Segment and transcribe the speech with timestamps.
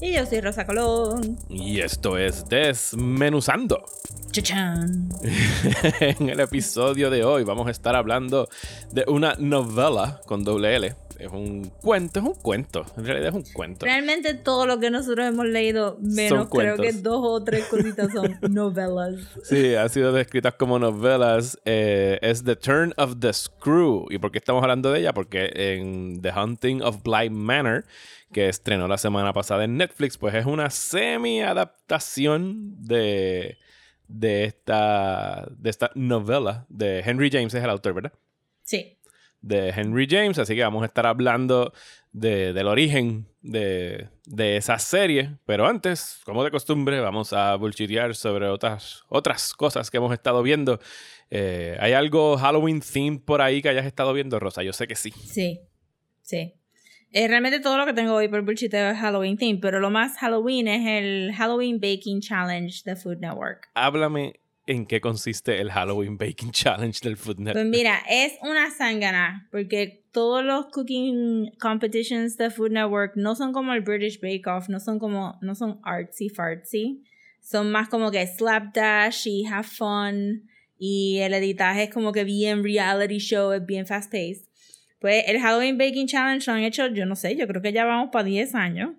[0.00, 1.36] Y yo soy Rosa Colón.
[1.48, 3.84] y esto es Desmenuzando.
[4.30, 5.08] Chachán.
[6.00, 8.48] en el episodio de hoy vamos a estar hablando
[8.92, 10.94] de una novela con doble L.
[11.18, 13.84] Es un cuento, es un cuento, en realidad es un cuento.
[13.86, 18.12] Realmente todo lo que nosotros hemos leído, menos Son creo que dos o tres cositas
[18.12, 19.16] son novelas.
[19.42, 21.58] Sí, ha sido descritas como novelas.
[21.64, 24.06] eh, es The Turn of the Screw.
[24.10, 25.12] ¿Y por qué estamos hablando de ella?
[25.12, 27.84] Porque en The Hunting of Bly Manor,
[28.32, 30.70] que estrenó la semana pasada en Netflix, pues es una
[31.62, 33.58] semi-adaptación de,
[34.08, 38.12] de, esta, de esta novela de Henry James, es el autor, ¿verdad?
[38.62, 38.98] Sí.
[39.40, 41.72] de Henry James, así que vamos a estar hablando
[42.12, 45.36] de- del origen de, de esa serie.
[45.46, 50.42] Pero antes, como de costumbre, vamos a bullshitear sobre otras, otras cosas que hemos estado
[50.42, 50.80] viendo.
[51.30, 54.62] Eh, ¿Hay algo Halloween themed por ahí que hayas estado viendo, Rosa?
[54.64, 55.12] Yo sé que sí.
[55.12, 55.60] Sí.
[56.22, 56.54] Sí.
[57.12, 60.18] Eh, realmente todo lo que tengo hoy por bullshiteo es Halloween theme, pero lo más
[60.18, 63.68] Halloween es el Halloween Baking Challenge de Food Network.
[63.74, 67.68] Háblame en qué consiste el Halloween Baking Challenge del Food Pues Network.
[67.70, 73.72] mira, es una sangana, porque todos los cooking competitions de Food Network no son como
[73.72, 77.02] el British Bake Off, no son como, no son artsy fartsy,
[77.40, 80.46] son más como que slapdash y have fun,
[80.78, 84.47] y el editaje es como que bien reality show, es bien fast paced.
[84.98, 87.84] Pues el Halloween Baking Challenge lo han hecho, yo no sé, yo creo que ya
[87.84, 88.92] vamos para 10 años.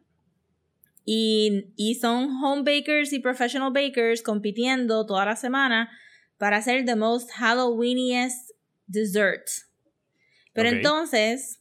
[1.06, 5.90] Y, y son home bakers y professional bakers compitiendo toda la semana
[6.38, 8.52] para hacer the most Halloweeniest
[8.88, 9.48] dessert.
[10.54, 10.76] Pero Ok.
[10.76, 11.60] entonces,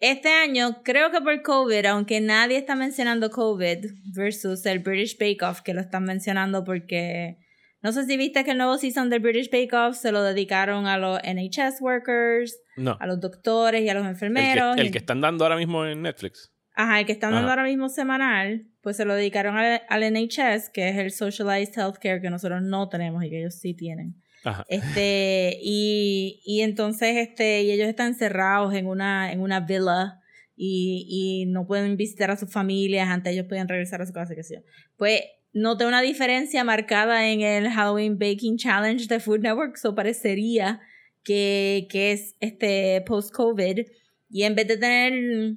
[0.00, 5.42] este año, creo que por COVID, aunque nadie está mencionando COVID versus el British Bake
[5.42, 7.38] Off, que lo están mencionando porque
[7.82, 10.86] no sé si viste que el nuevo season del British Bake Off se lo dedicaron
[10.86, 12.96] a los NHS workers, No.
[13.00, 14.76] a los doctores y a los El que, enfermeros.
[14.78, 16.52] el que están dando ahora mismo en Netflix.
[16.74, 17.60] Ajá, el que están dando Ajá.
[17.60, 22.20] ahora mismo semanal, pues se lo dedicaron al, al NHS, que es el Socialized Healthcare
[22.20, 24.22] que nosotros no tenemos y que ellos sí tienen.
[24.44, 24.64] Ajá.
[24.68, 30.20] Este, y, y entonces, este, y ellos están encerrados en una, en una villa
[30.54, 34.34] y, y no pueden visitar a sus familias, antes ellos pueden regresar a su casa,
[34.34, 34.60] qué sé yo.
[34.96, 35.22] Pues
[35.52, 40.80] noté una diferencia marcada en el Halloween Baking Challenge de Food Network, so parecería
[41.26, 43.84] que, que es este post-COVID.
[44.30, 45.56] Y en vez de tener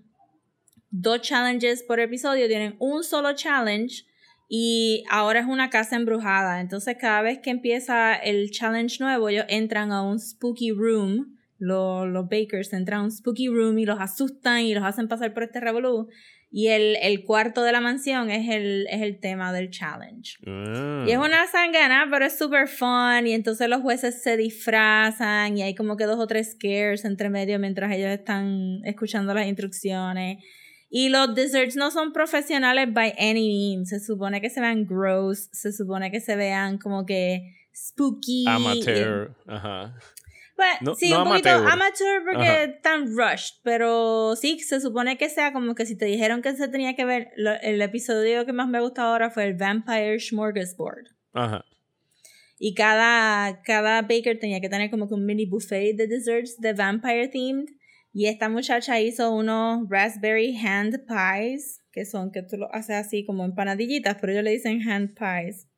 [0.89, 4.03] dos challenges por episodio, tienen un solo challenge
[4.49, 6.59] y ahora es una casa embrujada.
[6.59, 11.37] Entonces cada vez que empieza el challenge nuevo, ellos entran a un spooky room.
[11.59, 15.35] Los, los bakers entran a un spooky room y los asustan y los hacen pasar
[15.35, 16.09] por este revolú.
[16.51, 20.37] Y el, el cuarto de la mansión es el, es el tema del challenge.
[20.47, 21.05] Ah.
[21.07, 23.27] Y es una sangana, pero es super fun.
[23.27, 27.29] Y entonces los jueces se disfrazan y hay como que dos o tres scares entre
[27.29, 30.43] medio mientras ellos están escuchando las instrucciones.
[30.89, 33.89] Y los desserts no son profesionales by any means.
[33.89, 38.45] Se supone que se vean gross, se supone que se vean como que spooky.
[38.47, 39.35] Amateur.
[39.45, 39.93] Ajá.
[40.59, 41.71] Pues, No- sí, no un poquito amateur.
[41.71, 42.63] amateur porque Ajá.
[42.63, 46.67] están rushed, pero sí, se supone que sea como que si te dijeron que se
[46.67, 50.19] tenía que ver, lo- el episodio que más me ha gustado ahora fue el Vampire
[50.19, 51.05] Smorgasbord.
[51.31, 51.63] Ajá.
[52.57, 56.73] Y cada, cada baker tenía que tener como que un mini buffet de desserts de
[56.73, 57.67] vampire themed.
[58.11, 63.25] Y esta muchacha hizo unos raspberry hand pies, que son que tú lo haces así
[63.25, 65.68] como empanadillitas, pero ellos le dicen hand pies.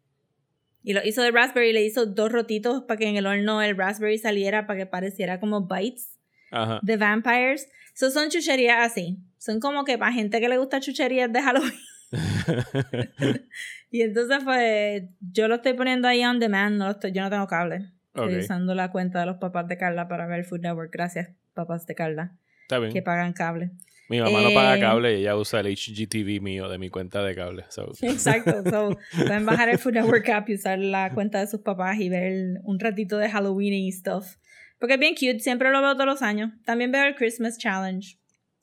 [0.84, 3.78] Y lo hizo de raspberry, le hizo dos rotitos para que en el horno el
[3.78, 6.18] raspberry saliera para que pareciera como bites
[6.52, 6.80] Ajá.
[6.82, 7.70] de vampires.
[7.94, 9.20] So son chucherías así.
[9.38, 11.74] Son como que para gente que le gusta chucherías de Halloween.
[13.94, 17.30] Y entonces, pues, yo lo estoy poniendo ahí on demand, no lo estoy, yo no
[17.30, 17.92] tengo cable.
[18.16, 18.42] Estoy Ok.
[18.44, 20.92] usando la cuenta de los papás de Carla para ver Food Network.
[20.94, 22.94] Gracias, papás de Carla, Está bien.
[22.94, 23.72] que pagan cable.
[24.12, 27.24] Mi mamá no paga Eh, cable y ella usa el HGTV mío de mi cuenta
[27.24, 27.64] de cable.
[27.70, 27.92] so.
[28.02, 28.62] Exacto.
[28.70, 32.10] So, pueden bajar el Food Network app y usar la cuenta de sus papás y
[32.10, 34.36] ver un ratito de Halloween y stuff.
[34.80, 36.52] Porque es bien cute, siempre lo veo todos los años.
[36.66, 38.18] También veo el Christmas Challenge.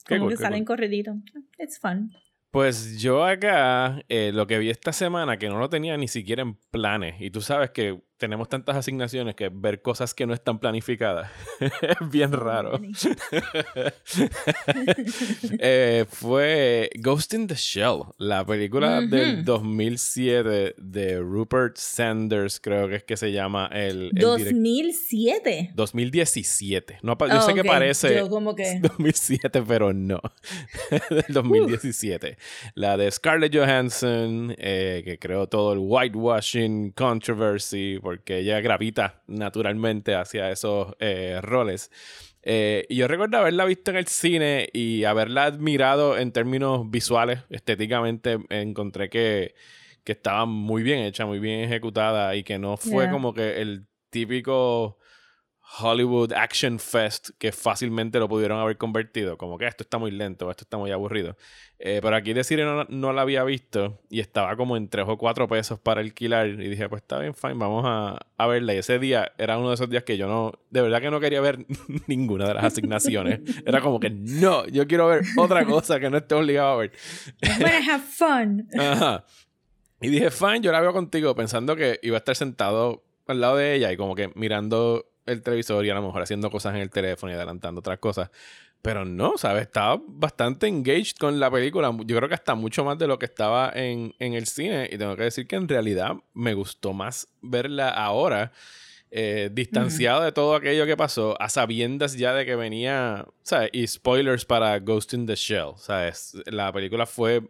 [0.07, 0.77] Como cool, que salen cool.
[0.77, 1.15] corridito.
[1.59, 2.11] It's fun.
[2.51, 6.43] Pues yo acá, eh, lo que vi esta semana, que no lo tenía ni siquiera
[6.43, 10.59] en planes, y tú sabes que tenemos tantas asignaciones que ver cosas que no están
[10.59, 11.31] planificadas
[11.61, 12.79] es bien raro.
[15.61, 22.97] Eh, fue Ghost in the Shell, la película del 2007 de Rupert Sanders, creo que
[22.97, 24.07] es que se llama el...
[24.07, 25.71] el direct- 2007.
[25.75, 26.99] 2017.
[27.03, 27.67] No, yo Ah, sé que ok.
[27.67, 30.21] parece Yo como que- 2007, pero no.
[31.11, 32.37] del 2017.
[32.75, 40.15] La de Scarlett Johansson, eh, que creó todo el whitewashing controversy, porque ella gravita naturalmente
[40.15, 41.91] hacia esos eh, roles.
[42.43, 47.41] Eh, y yo recuerdo haberla visto en el cine y haberla admirado en términos visuales,
[47.51, 48.39] estéticamente.
[48.49, 49.55] Encontré que,
[50.05, 53.11] que estaba muy bien hecha, muy bien ejecutada y que no fue Yeah.
[53.13, 54.97] como que el típico
[55.77, 59.37] Hollywood Action Fest que fácilmente lo pudieron haber convertido.
[59.37, 61.37] Como que esto está muy lento, esto está muy aburrido.
[61.79, 65.19] Eh, pero aquí decir no, no la había visto y estaba como en 3 o
[65.19, 66.49] 4 pesos para alquilar.
[66.49, 68.75] Y dije, pues está bien, fine, vamos a, a verla.
[68.75, 71.21] Y ese día era uno de esos días que yo no, de verdad que no
[71.21, 71.67] quería ver
[72.07, 73.41] ninguna de las asignaciones.
[73.67, 76.93] Era como que no, yo quiero ver otra cosa que no esté obligado a ver.
[77.43, 78.69] I'm gonna have fun.
[78.79, 79.25] Ajá.
[80.01, 83.57] Y dije, fine, yo la veo contigo pensando que iba a estar sentado al lado
[83.57, 86.81] de ella y como que mirando el televisor y a lo mejor haciendo cosas en
[86.81, 88.31] el teléfono y adelantando otras cosas.
[88.81, 89.63] Pero no, ¿sabes?
[89.63, 91.91] Estaba bastante engaged con la película.
[92.07, 94.89] Yo creo que hasta mucho más de lo que estaba en, en el cine.
[94.93, 98.53] Y tengo que decir que en realidad me gustó más verla ahora.
[99.11, 103.71] eh, distanciado de todo aquello que pasó, a sabiendas ya de que venía, ¿sabes?
[103.73, 106.37] Y spoilers para Ghost in the Shell, ¿sabes?
[106.47, 107.43] La película fue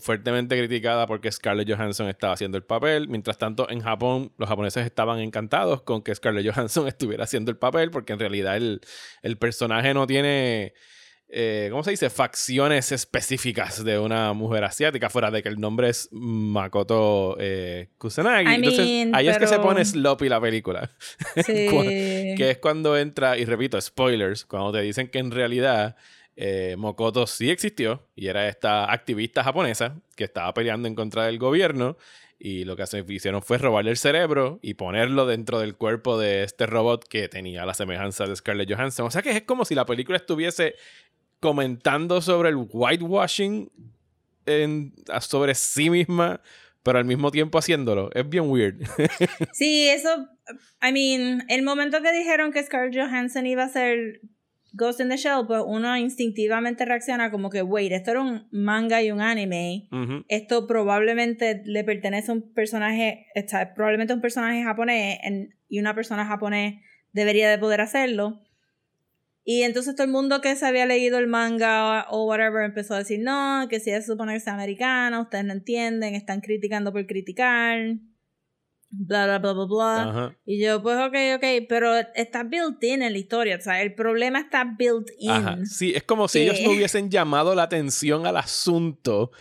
[0.00, 3.08] fuertemente criticada porque Scarlett Johansson estaba haciendo el papel.
[3.08, 7.56] Mientras tanto, en Japón, los japoneses estaban encantados con que Scarlett Johansson estuviera haciendo el
[7.56, 8.80] papel, porque en realidad el,
[9.22, 10.74] el personaje no tiene.
[11.34, 12.10] eh, ¿Cómo se dice?
[12.10, 18.50] Facciones específicas de una mujer asiática, fuera de que el nombre es Makoto eh, Kusanagi.
[18.50, 20.90] I Entonces, ahí es que se pone sloppy la película.
[21.46, 21.68] Sí.
[22.36, 25.96] que es cuando entra, y repito, spoilers, cuando te dicen que en realidad
[26.36, 31.38] eh, Mokoto sí existió y era esta activista japonesa que estaba peleando en contra del
[31.38, 31.96] gobierno
[32.38, 36.66] y lo que hicieron fue robarle el cerebro y ponerlo dentro del cuerpo de este
[36.66, 39.06] robot que tenía la semejanza de Scarlett Johansson.
[39.06, 40.74] O sea que es como si la película estuviese
[41.38, 43.70] comentando sobre el whitewashing
[45.20, 46.40] sobre sí misma,
[46.82, 48.10] pero al mismo tiempo haciéndolo.
[48.12, 48.82] Es bien weird.
[49.52, 50.28] Sí, eso.
[50.82, 54.20] I mean, el momento que dijeron que Scarlett Johansson iba a ser
[54.74, 59.02] Ghost in the Shell, pues uno instintivamente reacciona como que, wait, esto era un manga
[59.02, 59.88] y un anime.
[60.28, 65.78] Esto probablemente le pertenece a un personaje, está, probablemente a un personaje japonés en- y
[65.78, 66.80] una persona japonés
[67.12, 68.40] debería de poder hacerlo.
[69.44, 72.98] Y entonces todo el mundo que se había leído el manga o whatever empezó a
[72.98, 77.04] decir, no, que si se supone que sea americano, ustedes no entienden, están criticando por
[77.06, 77.96] criticar,
[78.92, 80.02] bla, bla, bla, bla, bla.
[80.02, 80.36] Ajá.
[80.44, 83.94] Y yo, pues ok, ok, pero está built in en la historia, o sea, el
[83.94, 85.30] problema está built in.
[85.30, 85.58] Ajá.
[85.64, 89.32] Sí, es como si que- ellos no hubiesen llamado la atención al asunto.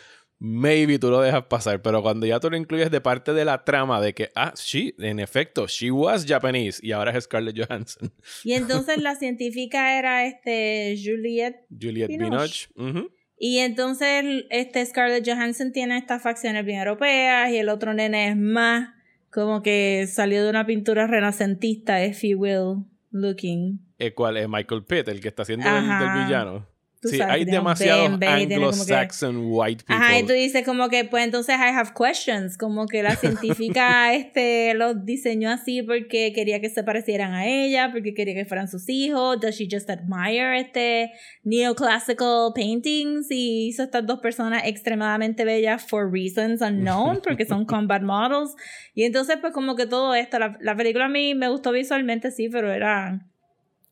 [0.44, 3.64] Maybe tú lo dejas pasar, pero cuando ya tú lo incluyes de parte de la
[3.64, 8.12] trama de que, ah, sí, en efecto, she was Japanese y ahora es Scarlett Johansson.
[8.44, 12.70] Y entonces la científica era este Juliette Juliette Binoche.
[12.76, 13.00] Binoche.
[13.00, 13.12] Ujú.
[13.38, 18.36] Y entonces este Scarlett Johansson tiene estas facciones bien europeas y el otro nene es
[18.36, 18.90] más
[19.32, 23.80] como que salió de una pintura renacentista, if you will, looking.
[23.98, 26.68] Eh, ¿Cuál es Michael Pitt, el que está haciendo el, del villano?
[27.02, 29.96] Tú Sí, sabes, hay demasiados como que- anglo-saxon white people.
[29.96, 34.14] Ajá, y tú dices como que, pues entonces I have questions, como que la científica
[34.14, 38.68] este los diseñó así porque quería que se parecieran a ella, porque quería que fueran
[38.68, 41.12] sus hijos, does she just admire este
[41.44, 48.04] neoclassical paintings y hizo estas dos personas extremadamente bellas for reasons unknown, porque son combat
[48.04, 48.56] models,
[48.94, 52.30] y entonces pues como que todo esto, la, la película a mí me gustó visualmente
[52.32, 53.26] sí, pero era,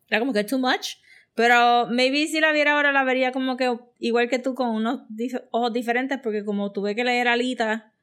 [0.09, 0.97] era como que too much.
[1.35, 5.01] Pero maybe si la viera ahora la vería como que igual que tú con unos
[5.09, 7.93] dif- ojos diferentes porque como tuve que leer Alita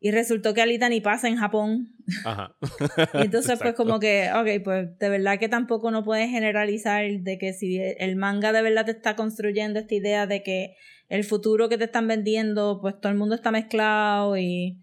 [0.00, 1.90] y resultó que Alita ni pasa en Japón.
[2.24, 2.54] Ajá.
[3.14, 7.38] Y entonces pues como que, ok, pues de verdad que tampoco no puedes generalizar de
[7.38, 10.74] que si el manga de verdad te está construyendo esta idea de que
[11.08, 14.78] el futuro que te están vendiendo, pues todo el mundo está mezclado y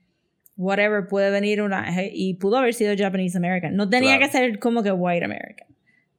[0.58, 1.88] whatever, puede venir una...
[2.14, 3.76] Y pudo haber sido Japanese American.
[3.76, 4.32] No tenía Claro.
[4.32, 5.68] que ser como que white American.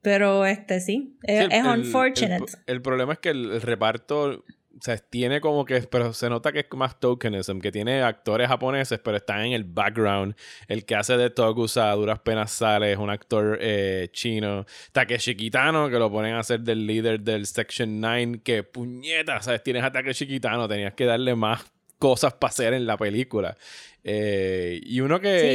[0.01, 2.45] Pero este sí, es, Sí, el- es el- unfortunate.
[2.67, 4.43] El, el problema es que el, el reparto, o
[4.83, 8.99] sea, tiene como que, pero se nota que es más tokenism, que tiene actores japoneses,
[8.99, 10.33] pero están en el background.
[10.67, 14.65] El que hace de Tokusa a duras penas sale, es un actor eh, chino.
[14.91, 19.61] Takeshi Kitano, que lo ponen a ser del líder del Section 9, que puñeta, ¿sabes?
[19.61, 21.63] Tienes a Takeshi Kitano, tenías que darle más
[21.99, 23.55] cosas para hacer en la película.
[24.03, 25.47] Eh, y uno que, Sí.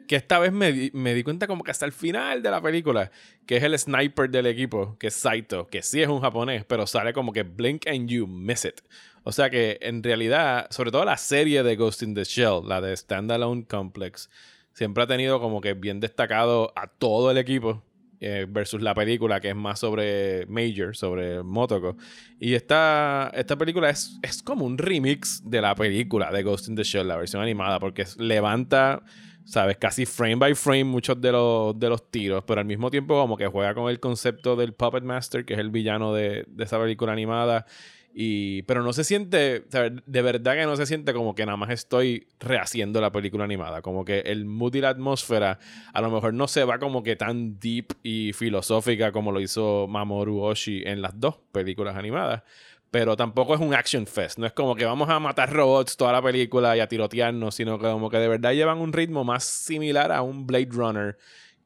[0.00, 2.50] que, que esta vez me, di- me di cuenta como que hasta el final de
[2.50, 3.10] la película,
[3.46, 6.86] que es el sniper del equipo, que es Saito, que sí es un japonés, pero
[6.86, 8.80] sale como que blink and you miss it.
[9.22, 12.80] O sea que en realidad, sobre todo la serie de Ghost in the Shell, la
[12.80, 14.30] de Standalone Complex,
[14.72, 17.82] siempre ha tenido como que bien destacado a todo el equipo
[18.20, 21.96] eh, versus la película que es más sobre Major, sobre Motoko.
[22.38, 26.76] Y esta, esta película es, es como un remix de la película de Ghost in
[26.76, 29.02] the Shell, la versión animada, porque levanta,
[29.44, 33.18] sabes, casi frame by frame muchos de los, de los tiros, pero al mismo tiempo
[33.18, 36.64] como que juega con el concepto del Puppet Master, que es el villano de, de
[36.64, 37.64] esa película animada.
[38.12, 39.64] Pero no se siente,
[40.06, 43.82] de verdad que no se siente como que nada más estoy rehaciendo la película animada.
[43.82, 45.58] Como que el mood y la atmósfera
[45.92, 49.86] a lo mejor no se va como que tan deep y filosófica como lo hizo
[49.88, 52.42] Mamoru Oshii en las dos películas animadas.
[52.90, 54.38] Pero tampoco es un action fest.
[54.38, 57.78] No es como que vamos a matar robots toda la película y a tirotearnos, sino
[57.78, 61.16] que como que de verdad llevan un ritmo más similar a un Blade Runner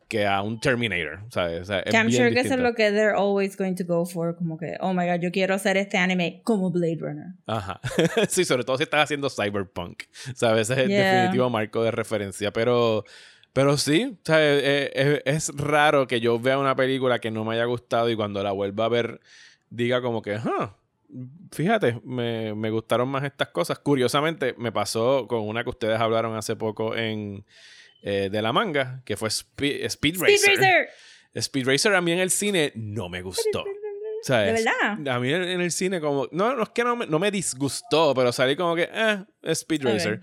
[0.08, 1.20] que a un Terminator.
[1.30, 1.62] ¿sabes?
[1.62, 3.74] O sea, es Que I'm bien sure que eso es lo que they're always going
[3.74, 4.34] to go for.
[4.36, 7.26] Como que, oh my god, yo quiero hacer este anime como Blade Runner.
[7.46, 7.80] Ajá.
[8.28, 10.04] sí, sobre todo si estás haciendo cyberpunk.
[10.34, 10.70] ¿Sabes?
[10.70, 11.12] Ese es el Yeah.
[11.14, 12.52] definitivo marco de referencia.
[12.52, 13.04] Pero,
[13.52, 17.44] pero sí, o sea, eh, eh, es, raro que yo vea una película que no
[17.44, 19.20] me haya gustado y cuando la vuelva a ver
[19.70, 20.76] diga como que, "Ah,
[21.52, 23.78] fíjate, me, me gustaron más estas cosas.
[23.78, 27.44] Curiosamente, me pasó con una que ustedes hablaron hace poco en
[28.06, 30.56] eh, de la manga, que fue Spe- Speed, Speed Racer.
[30.58, 30.88] Racer.
[31.34, 33.64] Speed Racer a mí en el cine no me gustó.
[34.24, 35.06] O sea, ¿De verdad?
[35.14, 36.30] A mí en, el cine como...
[36.32, 38.88] No, no es que no me, no me disgustó, pero salí como que...
[38.90, 39.84] Eh, Speed.
[39.84, 40.22] Racer.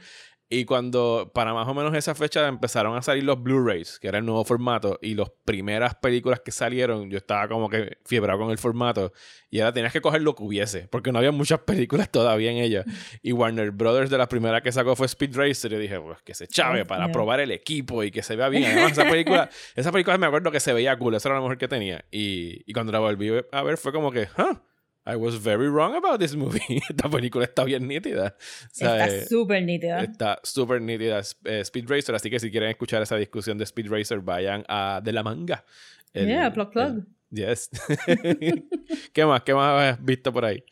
[0.53, 4.17] Y cuando para más o menos esa fecha empezaron a salir los Blu-rays, que era
[4.17, 8.51] el nuevo formato, y las primeras películas que salieron, yo estaba como que fiebrado con
[8.51, 9.13] el formato,
[9.49, 12.57] y ahora tenías que coger lo que hubiese, porque no había muchas películas todavía en
[12.57, 12.83] ella.
[13.21, 16.33] Y Warner Brothers de las primeras que sacó fue Speed Racer, y dije, pues que
[16.33, 18.65] se chave para probar el equipo y que se vea bien.
[18.65, 21.57] Además, esa película, esa película me acuerdo que se veía cool, esa era la mejor
[21.57, 22.03] que tenía.
[22.11, 24.57] Y, y cuando la volví a ver fue como que, huh,
[25.05, 26.61] I was very wrong about this movie.
[26.89, 28.35] Esta película está bien nítida.
[28.71, 30.03] Está súper nítida.
[30.03, 33.89] Está súper nítida eh, Speed Racer, así que si quieren escuchar esa discusión de Speed
[33.89, 35.65] Racer, vayan a De la Manga.
[36.13, 36.97] El- Yeah, plug, plug.
[36.97, 37.69] el- yes.
[39.13, 39.41] ¿Qué más?
[39.43, 40.63] ¿Qué más has visto por ahí?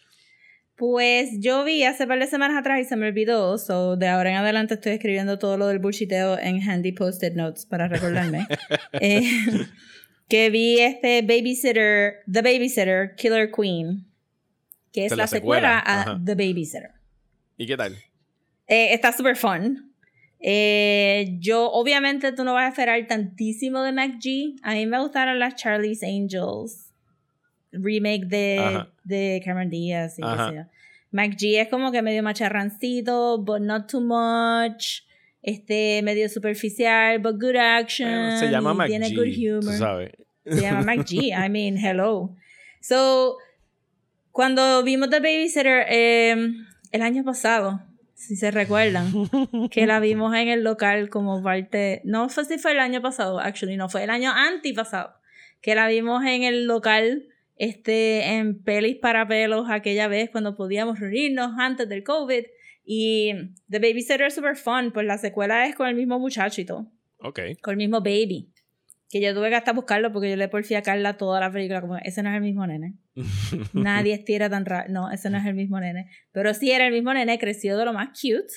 [0.75, 4.29] Pues yo vi hace par de semanas atrás y se me olvidó, so de ahora
[4.29, 8.47] en adelante estoy escribiendo todo lo del bullshiteo en handy post-it notes para recordarme.
[9.01, 9.23] Eh,
[10.29, 14.05] que vi este Babysitter, The Babysitter, Killer Queen,
[14.91, 16.21] que es la, la secuela, secuela, a ajá.
[16.23, 16.91] The Babysitter.
[17.57, 17.95] ¿Y qué tal?
[18.67, 19.93] Eh, está súper fun.
[20.39, 24.55] Eh, yo, obviamente, tú no vas a esperar tantísimo de MacG.
[24.63, 26.85] A mí me gustaron las Charlie's Angels.
[27.71, 28.89] Remake de, Ajá.
[29.03, 30.21] de Cameron Diaz y.
[31.11, 35.03] MacG es como que medio macharrancito, but not too much.
[35.41, 38.37] Este, medio superficial, but good action.
[38.37, 40.11] Se llama y Tiene good humor.
[40.45, 41.13] Se llama MacG.
[41.13, 42.35] I mean, hello.
[42.81, 43.37] So,
[44.39, 46.53] cuando vimos The Babysitter eh,
[46.93, 47.81] el año pasado,
[48.13, 49.11] si se recuerdan,
[49.69, 51.99] que la vimos en el local como parte.
[52.05, 55.13] No sé si fue el año pasado, actually, no, fue el año antipasado.
[55.59, 57.27] Que la vimos en el local
[57.57, 62.45] este, en Pelis para Pelos aquella vez cuando podíamos reunirnos antes del COVID.
[62.85, 63.33] Y
[63.69, 66.89] The Babysitter es super fun, pues la secuela es con el mismo muchacho y todo
[67.21, 67.41] Ok.
[67.61, 68.48] con el mismo baby.
[69.11, 71.81] Que yo tuve que hasta buscarlo porque yo le porfí a Carla toda la película
[71.81, 72.93] como, ese no es el mismo nene.
[73.73, 74.91] Nadie estira tan raro.
[74.91, 76.09] No, ese no es el mismo nene.
[76.31, 78.53] Pero sí era el mismo nene, creció de lo más cute.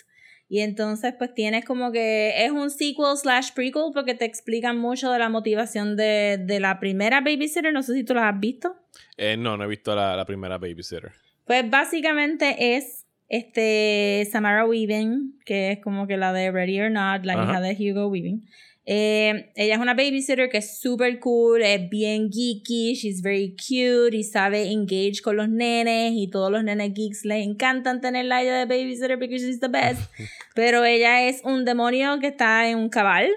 [0.48, 5.10] Y entonces pues tienes como que es un sequel slash prequel porque te explican mucho
[5.10, 7.72] de la motivación de, de la primera babysitter.
[7.72, 8.76] No sé si tú la has visto.
[9.16, 11.12] Eh, no, no he visto la, la primera Babysitter.
[11.46, 17.24] Pues básicamente es este Samara Weaving, que es como que la de Ready or Not,
[17.24, 17.44] la Ajá.
[17.44, 18.46] hija de Hugo Weaving.
[18.84, 24.16] Eh, ella es una babysitter que es súper cool, es bien geeky, she's very cute
[24.16, 28.42] y sabe engage con los nenes y todos los nenes geeks les encantan tenerla a
[28.42, 30.00] ella de babysitter porque she's the best.
[30.56, 33.30] Pero ella es un demonio que está en un cabal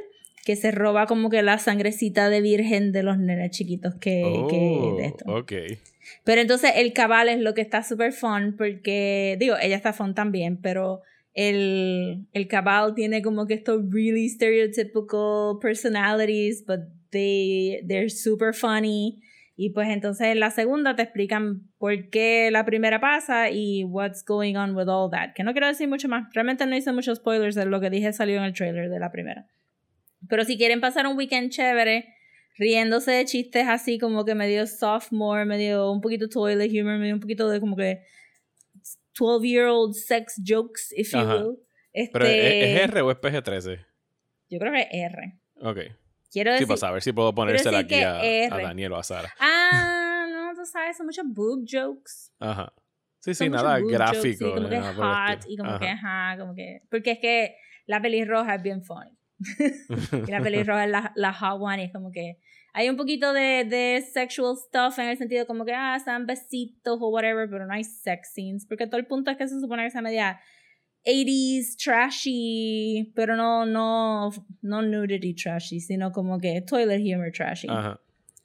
[0.44, 4.78] que se roba como que la sangrecita de virgen de los nenes chiquitos que, que
[4.82, 5.26] Oh, de esto.
[5.28, 5.54] ok.
[6.24, 10.14] Pero entonces el cabal es lo que está súper fun porque, digo, ella está fun
[10.14, 11.02] también, pero
[11.36, 16.80] el, el cabal tiene como que estos really stereotypical personalities, but
[17.12, 19.22] they, they're super funny.
[19.58, 24.24] Y pues entonces en la segunda te explican por qué la primera pasa y what's
[24.26, 25.34] going on with all that.
[25.34, 26.28] Que no quiero decir mucho más.
[26.34, 29.12] Realmente no hice muchos spoilers de lo que dije salió en el trailer de la
[29.12, 29.46] primera.
[30.28, 32.14] Pero si quieren pasar un weekend chévere,
[32.58, 37.20] riéndose de chistes así como que medio sophomore, medio un poquito toilet humor, medio un
[37.20, 38.02] poquito de como que
[39.20, 41.36] 12-year-old sex jokes, if you Ajá.
[41.38, 41.58] will.
[41.94, 43.86] Este, ¿Pero es, es R o es PG-13?
[44.50, 45.40] Yo creo que es R.
[45.62, 45.78] Ok.
[46.32, 46.68] Quiero Sí, decir.
[46.68, 48.62] para saber si puedo ponérsela aquí a, a.
[48.62, 49.34] Daniel o a Sara.
[49.40, 52.32] Ah, no, tú sabes, son muchos boob jokes.
[52.40, 52.74] Ajá.
[53.20, 54.22] Sí, sí, Son nada boob jokes, gráfico.
[54.46, 55.80] sí, como que hot y como Ajá.
[55.80, 56.82] que ajá, como que.
[56.92, 57.56] Porque es que
[57.86, 59.18] la pelirroja es bien funny.
[60.28, 62.40] y la pelirroja es la, la hot one y es como que.
[62.78, 66.98] Hay un poquito de, de sexual stuff en el sentido como que, ah, están besitos
[67.00, 68.66] o whatever, pero no hay sex scenes.
[68.66, 70.42] Porque todo el punto es que se supone que sea media
[71.06, 74.30] 80s trashy, pero no, no,
[74.62, 77.70] no nudity trashy, sino como que toilet humor trashy.
[77.70, 77.98] Ajá.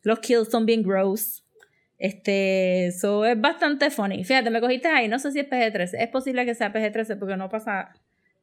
[0.04, 1.44] Los kills son bien gross.
[1.98, 4.22] Este, eso es bastante funny.
[4.22, 5.96] Fíjate, me cogiste ahí, no sé si es PG-13.
[5.98, 7.90] Es posible que sea PG-13 porque no pasa.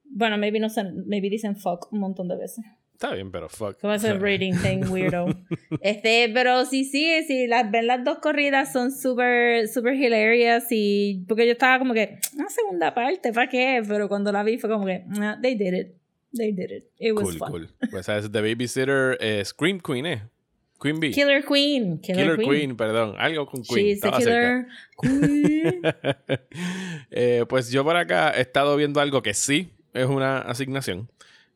[0.04, 2.66] Bueno, maybe no sé, maybe dicen fuck un montón de veces.
[2.98, 3.80] Está bien, pero fuck.
[3.80, 5.28] Como ese rating thing weirdo.
[5.82, 11.24] Este, pero sí, sí, sí, las ven las dos corridas son súper, súper hilarious y
[11.28, 13.84] porque yo estaba como que, una segunda parte, ¿para qué?
[13.88, 15.88] Pero cuando la vi fue como que, "Nah, they did it.
[16.36, 16.86] They did it.
[16.98, 17.52] It was Cool, fun.
[17.52, 17.70] cool.
[17.92, 20.24] Pues es The Babysitter, eh, Scream Queen, ¿eh?
[20.82, 21.12] Queen Bee.
[21.12, 22.00] Killer Queen.
[22.00, 22.50] Killer, Killer Queen.
[22.50, 22.78] Queen.
[22.78, 23.16] perdón.
[23.20, 23.86] Algo con Queen.
[23.96, 24.66] She's a killer
[25.00, 25.82] queen.
[27.12, 31.10] Eh, pues yo por acá he estado viendo algo que sí es una asignación,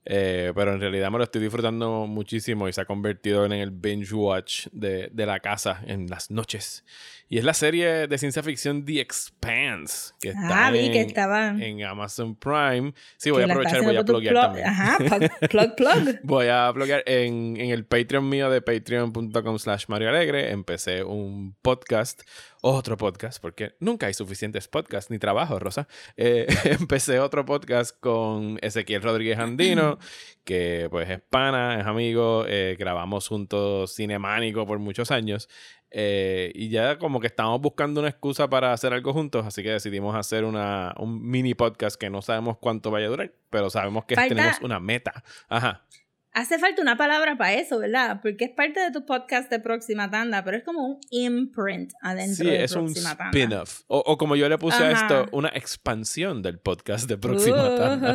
[0.05, 3.71] eh, pero en realidad me lo estoy disfrutando muchísimo y se ha convertido en el
[3.71, 6.83] binge watch de, de la casa en las noches.
[7.29, 11.01] Y es la serie de ciencia ficción The Expanse, que está Ah, vi en, que
[11.01, 11.49] estaba.
[11.49, 12.93] en Amazon Prime.
[13.15, 14.67] Sí, voy que a aprovechar voy a pluguear plug- también.
[14.67, 16.19] Ajá, plug, plug, plug.
[16.23, 20.51] Voy a bloguear en, en el Patreon mío de patreon.com slash Mario Alegre.
[20.51, 22.21] Empecé un podcast,
[22.61, 25.87] otro podcast, porque nunca hay suficientes podcasts ni trabajo, Rosa.
[26.15, 29.97] Eh, empecé otro podcast con Ezequiel Rodríguez Andino,
[30.45, 32.45] que pues es pana, es amigo.
[32.47, 35.49] eh, grabamos juntos Cinemánico por muchos años.
[35.89, 39.71] eh, y ya como que estamos buscando una excusa para hacer algo juntos, así que
[39.71, 44.05] decidimos hacer una, un mini podcast que no sabemos cuánto vaya a durar, pero sabemos
[44.05, 45.23] que Falta- tenemos una meta.
[45.49, 45.83] Ajá.
[46.33, 48.19] Hace falta una palabra para eso, ¿verdad?
[48.21, 52.45] Porque es parte de tu podcast de Próxima Tanda, pero es como un imprint adentro
[52.45, 53.37] Sí, de es un Próxima Tanda.
[53.37, 53.81] spin-off.
[53.87, 58.13] O, o como yo le puse a esto, una expansión del podcast de Próxima Tanda.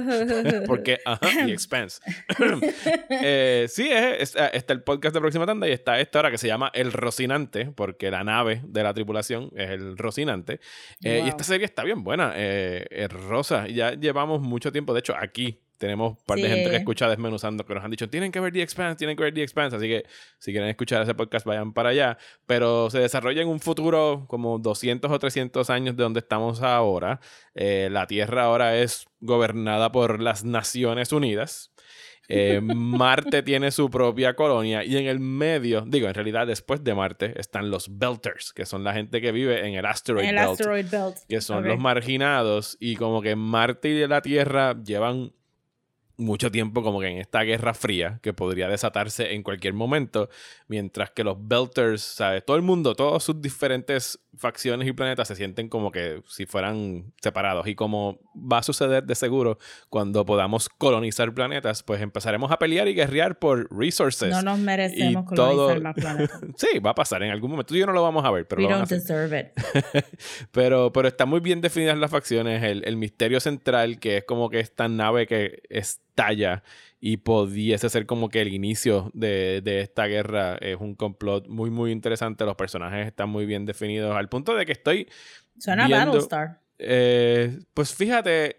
[0.63, 0.65] Uh.
[0.67, 2.01] Porque, ajá, y expanse.
[3.11, 6.39] Eh, sí, es, es- está el podcast de Próxima Tanda y está esta ahora que
[6.39, 10.61] se llama El Rocinante, porque la nave de la tripulación es el Rocinante.
[11.03, 11.29] Eh, Y Wow.
[11.29, 13.67] esta serie está bien buena, eh, es rosa.
[13.69, 16.49] Ya llevamos mucho tiempo, de hecho, aquí tenemos un par de Sí.
[16.55, 19.23] gente que escucha Desmenuzando que nos han dicho, tienen que ver The Expanse, tienen que
[19.25, 19.77] ver The Expanse.
[19.77, 20.05] Así que
[20.39, 22.19] si quieren escuchar ese podcast, vayan para allá.
[22.47, 27.21] Pero se desarrolla en un futuro como 200 o 300 años de donde estamos ahora.
[27.55, 31.73] Eh, la Tierra ahora es gobernada por las Naciones Unidas.
[32.29, 36.93] Eh, Marte tiene su propia colonia y en el medio, digo, en realidad después de
[36.93, 40.35] Marte están los Belters, que son la gente que vive en el Asteroid En el
[40.35, 41.17] Belt Asteroid Belt.
[41.29, 41.67] que son Ok.
[41.67, 45.35] los marginados y como que Marte y la Tierra llevan
[46.19, 50.29] mucho tiempo como que en esta guerra fría que podría desatarse en cualquier momento,
[50.67, 52.45] mientras que los Belters, ¿sabes?
[52.45, 57.13] Todo el mundo, todas sus diferentes facciones y planetas se sienten como que si fueran
[57.23, 62.59] separados y como va a suceder de seguro cuando podamos colonizar planetas, pues empezaremos a
[62.59, 64.31] pelear y guerrear por resources.
[64.31, 66.41] No nos merecemos y todo- colonizar más planetas.
[66.57, 67.69] Sí, va a pasar en algún momento.
[67.69, 70.05] Tú y yo no lo vamos a ver, pero We lo don't deserve it.
[70.53, 72.63] pero, pero están muy bien definidas las facciones.
[72.63, 75.63] El, el misterio central, que es como que esta nave que
[76.17, 76.63] estalla
[76.99, 81.71] y pudiese ser como que el inicio de, de esta guerra, es un complot muy,
[81.71, 82.45] muy interesante.
[82.45, 85.09] Los personajes están muy bien definidos, al punto de que estoy.
[85.59, 86.61] Suena a Battlestar.
[86.79, 88.59] eh, pues fíjate.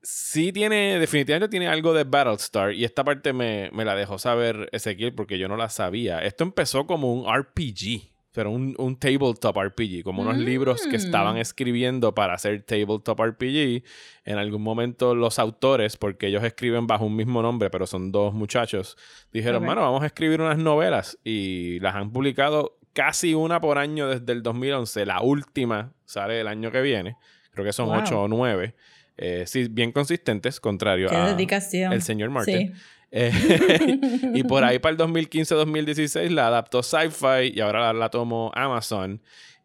[0.00, 4.68] Sí tiene, definitivamente tiene algo de Battlestar y esta parte me, me la dejó saber
[4.72, 6.20] Ezequiel porque yo no la sabía.
[6.20, 10.40] Esto empezó como un RPG, pero un, un tabletop RPG, como unos Mm.
[10.40, 13.82] libros que estaban escribiendo para hacer tabletop RPG.
[14.24, 18.34] En algún momento los autores, porque ellos escriben bajo un mismo nombre, pero son dos
[18.34, 18.96] muchachos,
[19.32, 24.08] dijeron, mano, vamos a escribir unas novelas y las han publicado casi una por año
[24.08, 25.06] desde el 2011.
[25.06, 27.16] La última sale el año que viene.
[27.52, 27.98] Creo que son Wow.
[28.00, 28.74] ocho o nueve.
[29.16, 31.92] Eh, sí, bien consistentes, contrario Qué a dedicación.
[31.92, 32.74] el señor Martin.
[32.74, 32.80] Sí.
[33.10, 33.32] Eh,
[34.34, 39.22] y por ahí para el 2015-2016 la adaptó Sci-Fi y ahora la, la tomó Amazon.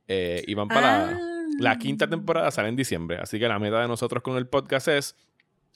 [0.07, 1.19] Eh, y van para Ah.
[1.59, 3.17] la quinta temporada, sale en diciembre.
[3.21, 5.15] Así que la meta de nosotros con el podcast es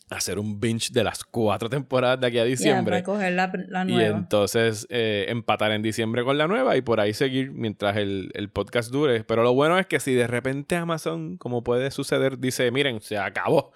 [0.09, 2.91] hacer un binge de las cuatro temporadas de aquí a diciembre.
[2.93, 4.17] para coger la, la Y nueva.
[4.17, 8.49] entonces eh, empatar en diciembre con la nueva y por ahí seguir mientras el, el
[8.49, 9.23] podcast dure.
[9.25, 13.17] Pero lo bueno es que si de repente Amazon, como puede suceder, dice, miren, se
[13.17, 13.71] acabó,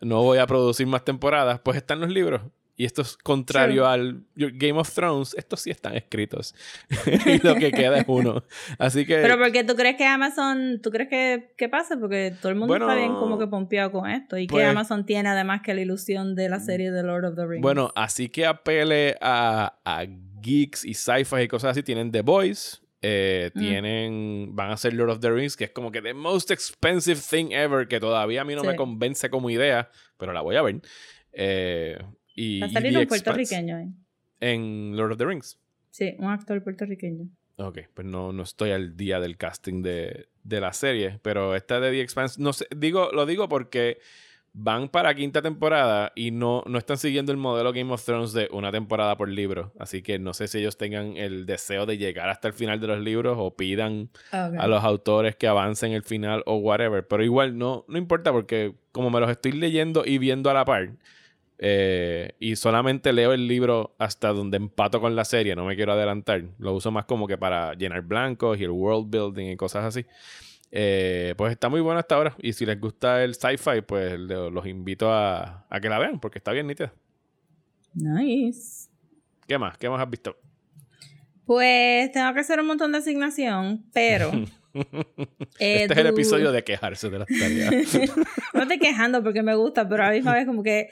[0.00, 2.40] no voy a producir más temporadas, pues están los libros.
[2.78, 3.92] Y esto es contrario True.
[3.92, 6.54] al Game of Thrones, estos sí están escritos.
[7.26, 8.44] y lo que queda es uno.
[8.78, 9.16] Así que.
[9.16, 11.98] Pero porque tú crees que Amazon, tú crees que, que pasa?
[11.98, 14.38] Porque todo el mundo Bueno, está bien como que pompeado con esto.
[14.38, 17.34] Y pues- que Amazon tiene además que la ilusión de la serie de Lord of
[17.34, 17.62] the Rings.
[17.62, 20.04] Bueno, así que apele a, a
[20.40, 21.82] geeks y sci-fi y cosas así.
[21.82, 22.80] Tienen The Boys.
[23.02, 23.58] eh, Mm.
[23.60, 27.20] tienen van a ser Lord of the Rings que es como que the most expensive
[27.20, 28.66] thing ever que todavía a mí no Sí.
[28.68, 30.80] me convence como idea pero la voy a ver
[31.32, 31.96] Eh,
[32.38, 33.78] y, Va a salir un puertorriqueño.
[33.78, 33.88] ¿eh?
[34.40, 35.58] en Lord of the Rings
[35.90, 37.28] Sí, un actor puertorriqueño.
[37.56, 41.80] Ok, pues no, no estoy al día del casting de, de la serie, pero esta
[41.80, 43.98] de The Expanse, no sé, digo, lo digo porque
[44.52, 48.48] van para quinta temporada y no, no están siguiendo el modelo Game of Thrones de
[48.52, 52.28] una temporada por libro, así que no sé si ellos tengan el deseo de llegar
[52.28, 56.44] hasta el final de los libros o pidan a los autores que avancen el final
[56.46, 60.48] o whatever, pero igual no, no importa porque como me los estoy leyendo y viendo
[60.48, 60.92] a la par,
[61.58, 65.92] eh, y solamente leo el libro hasta donde empato con la serie, no me quiero
[65.92, 66.44] adelantar.
[66.58, 70.06] Lo uso más como que para llenar blancos y el world building y cosas así.
[70.70, 72.36] Eh, pues está muy bueno hasta ahora.
[72.38, 76.38] Y si les gusta el sci-fi, pues los invito a, a que la vean porque
[76.38, 76.92] está bien nítida.
[77.94, 78.88] Nice.
[79.46, 79.76] ¿Qué más?
[79.78, 80.36] ¿Qué más has visto?
[81.44, 84.30] Pues tengo que hacer un montón de asignación, pero.
[85.58, 87.72] eh, este es el episodio de quejarse de las tareas.
[88.54, 90.90] no estoy quejando porque me gusta, pero a la misma vez como que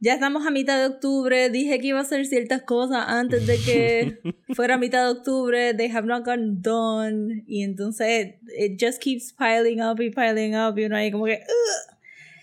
[0.00, 3.56] ya estamos a mitad de octubre, dije que iba a hacer ciertas cosas antes de
[3.58, 4.18] que
[4.54, 9.80] fuera mitad de octubre, they have not gotten done, y entonces it just keeps piling
[9.82, 11.40] up y piling up, y uno ahí como que...
[11.42, 11.96] "Ugh".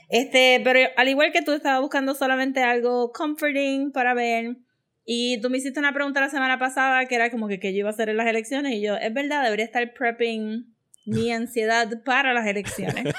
[0.09, 4.57] Este, pero al igual que tú estaba buscando solamente algo comforting para ver,
[5.05, 7.79] y tú me hiciste una pregunta la semana pasada que era como que qué yo
[7.79, 10.70] iba a hacer en las elecciones, y yo, es verdad, debería estar prepping
[11.05, 13.13] mi ansiedad para las elecciones.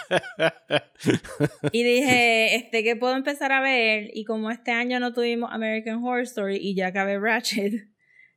[1.73, 4.11] Y dije, este, que puedo empezar a ver?
[4.14, 7.88] Y como este año no tuvimos American Horror Story y ya acabé Ratchet,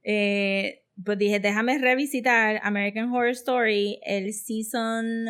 [0.03, 5.25] eh, pues dije, déjame revisitar American Horror Story, el season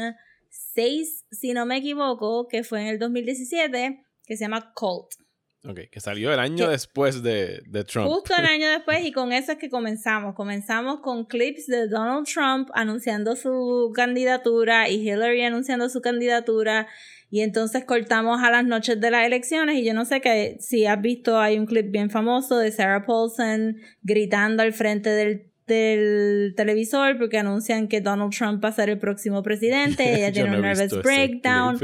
[0.49, 5.24] 6, si no me equivoco, que fue en el 2017, que se llama Cult.
[5.67, 6.71] Ok, que salió el año ¿Qué?
[6.71, 8.07] después de, de Trump.
[8.07, 10.35] Justo un año después y con eso es que comenzamos.
[10.35, 16.87] Comenzamos con clips de Donald Trump anunciando su candidatura y Hillary anunciando su candidatura
[17.29, 20.85] y entonces cortamos a las noches de las elecciones y yo no sé que si
[20.85, 26.53] has visto hay un clip bien famoso de Sarah Paulson gritando al frente del del
[26.55, 30.57] televisor porque anuncian que Donald Trump va a ser el próximo presidente, ella tiene no
[30.57, 31.79] un nervous breakdown.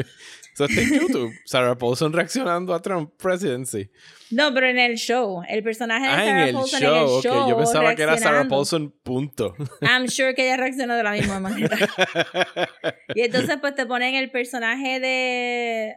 [0.53, 1.33] Eso está en YouTube.
[1.45, 3.89] Sarah Paulson reaccionando a Trump presidency.
[4.31, 6.95] No, pero en el show, el personaje de Ah, en Sarah el Paulson show.
[6.95, 7.49] en el show.
[7.49, 8.47] Yo pensaba que era Sarah.
[8.47, 9.55] Paulson, punto.
[9.81, 11.77] I'm sure que ella reaccionó de la misma manera.
[13.15, 15.95] y entonces pues te ponen el personaje de...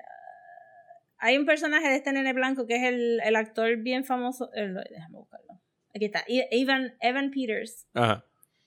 [1.18, 4.50] Hay un personaje de este nene blanco que es el, el actor bien famoso...
[4.54, 5.60] déjame buscarlo.
[5.94, 6.24] Aquí está.
[6.28, 7.86] Evan, Evan Peters.
[7.94, 8.24] Ajá.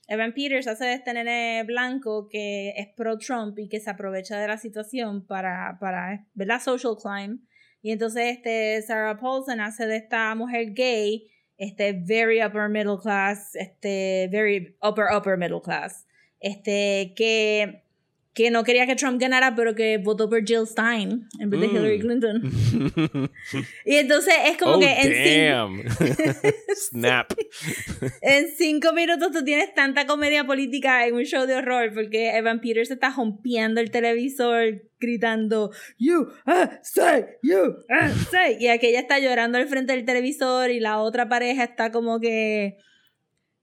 [0.08, 4.40] Evan Peters hace de este nene blanco que es pro Trump y que se aprovecha
[4.40, 6.62] de la situación para, para ¿verdad?
[6.62, 7.40] Social climb.
[7.82, 13.54] Y entonces este Sarah Paulson hace de esta mujer gay, este very upper middle class,
[13.56, 16.08] este very upper upper middle class,
[16.40, 17.84] este que
[18.38, 21.68] que no quería que Trump ganara, pero que votó por Jill Stein en vez de
[21.70, 21.76] Mm.
[21.76, 22.42] Hillary Clinton.
[23.84, 26.54] Y entonces es como oh, que en cinco, damn.
[26.76, 27.34] Snap.
[28.22, 32.62] en cinco minutos tú tienes tanta comedia política en un show de horror porque Evan
[32.62, 36.28] Peters está rompiendo el televisor gritando You
[36.84, 37.78] say, you
[38.30, 38.58] say.
[38.60, 42.78] Y aquella está llorando al frente del televisor y la otra pareja está como que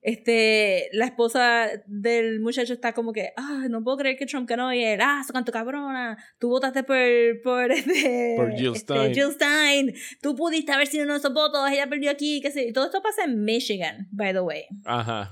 [0.04, 4.70] este, la esposa del muchacho está como que, ah, no puedo creer que Trump ganó
[4.72, 6.98] y él, ah, tu cabrona, tú votaste por,
[7.42, 9.14] por, este, Por Jill este, Stein.
[9.14, 12.70] Jill Stein, tú pudiste haber sido uno de esos votos, ella perdió aquí, qué sé,
[12.74, 15.30] todo esto pasa en Michigan, by the way, Ajá.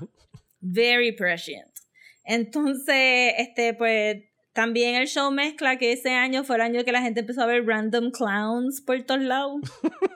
[0.59, 1.71] very prescient.
[2.23, 7.01] Entonces, este, pues, también el show mezcla que ese año fue el año que la
[7.01, 9.61] gente empezó a ver random clowns por todos lados.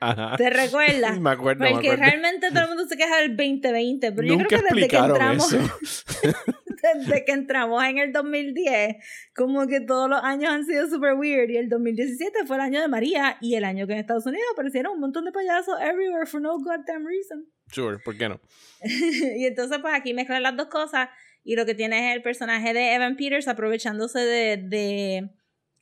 [0.00, 0.36] Ajá.
[0.36, 1.20] ¿Te recuerdas?
[1.20, 2.04] Me acuerdo, me Porque acuerdo.
[2.04, 4.96] realmente todo el mundo se queja del 2020, pero yo Nunca creo que desde que
[4.96, 5.50] entramos,
[6.94, 8.96] desde que entramos en el 2010,
[9.34, 12.80] como que todos los años han sido super weird y el 2017 fue el año
[12.80, 16.26] de María y el año que en Estados Unidos aparecieron un montón de payasos everywhere
[16.26, 17.46] for no goddamn reason.
[17.72, 18.40] Sure, ¿por qué no?
[18.82, 21.08] y entonces pues aquí mezclan las dos cosas
[21.44, 25.30] y lo que tiene es el personaje de Evan Peters aprovechándose de, de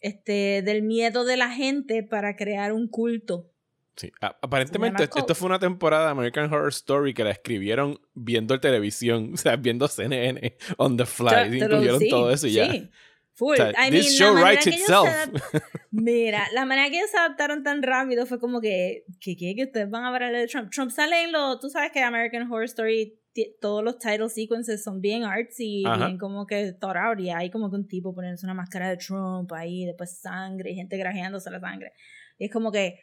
[0.00, 3.50] este del miedo de la gente para crear un culto.
[3.96, 4.12] Sí.
[4.20, 9.36] Aparentemente, esto fue una temporada de American Horror Story que la escribieron viendo televisión, o
[9.36, 11.50] sea, viendo CNN on the fly.
[11.50, 12.70] Lo- incluyeron sí, todo eso y ya.
[12.70, 12.90] sí.
[13.34, 13.52] Full.
[13.52, 15.08] O sea, I this mean, show la manera writes itself.
[15.90, 19.64] Mira, la manera que ellos se adaptaron tan rápido fue como que, que, que, que
[19.64, 20.70] ustedes van a el de Trump.
[20.70, 23.20] Trump sale en lo, tú sabes que American Horror Story,
[23.60, 26.06] todos los title sequences son bien artsy, Ajá.
[26.06, 28.96] bien como que thought out, y hay como que un tipo poniéndose una máscara de
[28.96, 31.92] Trump ahí, después sangre, y gente grajeándose la sangre.
[32.38, 33.00] Y es como que,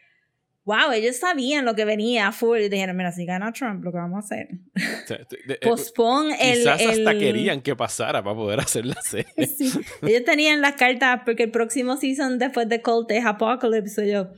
[0.66, 3.98] wow, ellos sabían lo que venía full, y dijeron, mira, si gana Trump, lo que
[3.98, 6.60] vamos a hacer, O sea, de- pospon el...
[6.60, 9.28] Quizás hasta el- querían que pasara para poder hacer la serie.
[9.58, 9.72] Sí.
[10.02, 14.10] Ellos tenían las cartas porque el próximo season después de Cult es Apocalypse.
[14.10, 14.30] yo,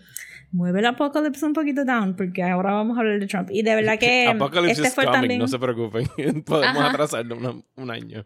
[0.51, 3.49] mueve el Apocalypse un poquito down porque ahora vamos a hablar de Trump.
[3.51, 6.07] Y de verdad que Apocalypse este is fue coming, también no se preocupen.
[6.45, 6.89] Podemos Ajá.
[6.89, 8.25] atrasarlo una- un año.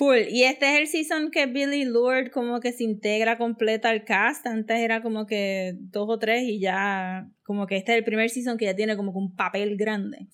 [0.00, 0.16] Full.
[0.30, 4.46] Y este es el season que Billy Lord como que se integra completa al cast.
[4.46, 8.30] Antes era como que dos o tres y ya como que este es el primer
[8.30, 10.26] season que ya tiene como que un papel grande.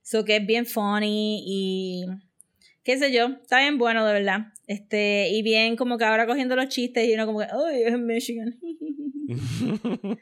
[0.00, 2.06] So que es bien funny y
[2.84, 4.46] qué sé yo, está bien bueno de verdad.
[4.66, 7.92] Este, y bien como que ahora cogiendo los chistes y uno como que, ¡ay, es
[7.92, 8.58] en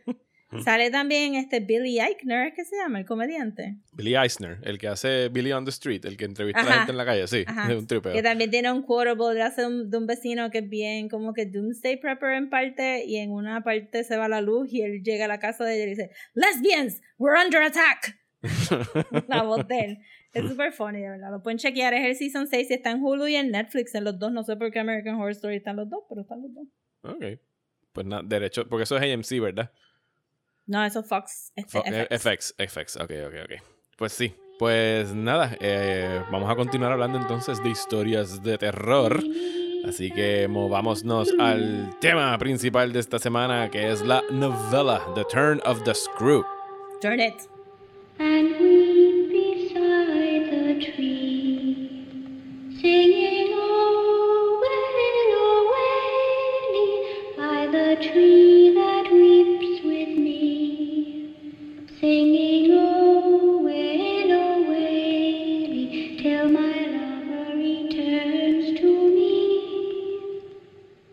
[0.65, 2.99] Sale también este Billy Eichner, ¿es que se llama?
[2.99, 3.77] El comediante.
[3.93, 6.79] Billy Eisner, el que hace Billy on the Street, el que entrevista a la Ajá.
[6.81, 7.71] gente en la calle, sí, Ajá.
[7.71, 8.13] es un tripeo.
[8.13, 11.47] Que también tiene un quotable de, un, de un vecino que es bien como que
[11.47, 15.27] Doomsday Prepper en parte y en una parte se va la luz y él llega
[15.27, 18.19] a la casa de ella y dice Lesbians, we're under attack.
[19.29, 19.99] la voz de él.
[20.33, 21.31] Es súper funny, de verdad.
[21.31, 21.93] Lo pueden chequear.
[21.95, 23.95] Es el Season 6 y está en Hulu y en Netflix.
[23.95, 24.31] En los dos.
[24.33, 26.67] No sé por qué American Horror Story están los dos, pero están los dos.
[27.03, 27.41] Ok.
[27.93, 29.73] Pues nada, derecho, porque eso es AMC, ¿verdad?
[30.71, 31.53] No, eso es Fox.
[31.57, 33.63] Este, Fo- eh, FX, FX, ok, ok, ok.
[33.99, 39.21] Pues sí, pues nada, eh, vamos a continuar hablando entonces de historias de terror.
[39.85, 45.61] Así que movámonos al tema principal de esta semana, que es la novela The Turn
[45.65, 46.45] of the Screw.
[47.01, 47.35] Turn it.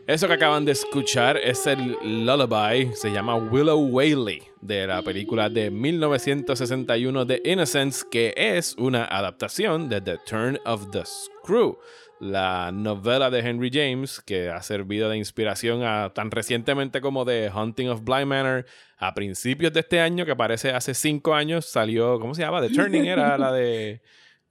[0.08, 5.50] Eso que acaban de escuchar es el lullaby, se llama Willow Wayley, de la película
[5.50, 11.78] de 1961 de Innocence, que es una adaptación de The Turn of the Screw,
[12.22, 17.50] la novela de Henry James, que ha servido de inspiración a tan recientemente como The
[17.50, 18.66] Haunting of Bly Manor,
[18.98, 22.62] a principios de este año, que parece hace cinco años, salió, ¿cómo se llama?
[22.62, 24.02] The Turning era la de,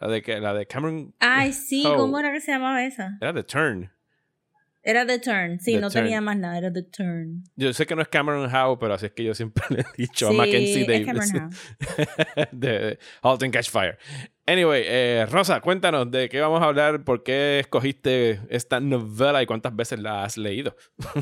[0.00, 1.14] la de, que- la de Cameron.
[1.18, 1.82] Ay, sí.
[1.82, 3.16] ¿cómo era que se llamaba esa?
[3.22, 3.90] Era The Turn.
[4.88, 5.58] Era The Turn.
[5.58, 6.04] Sí, The no Turn.
[6.04, 6.58] tenía más nada.
[6.58, 7.42] Era The Turn.
[7.56, 9.84] Yo sé que no es Cameron Howe, pero así es que yo siempre le he
[9.96, 12.48] dicho sí, a Mackenzie Davis Cameron Howe.
[12.52, 13.98] de, de Halt and Catch Fire.
[14.46, 19.46] Anyway, eh, Rosa, cuéntanos de qué vamos a hablar, por qué escogiste esta novela y
[19.46, 20.76] cuántas veces la has leído.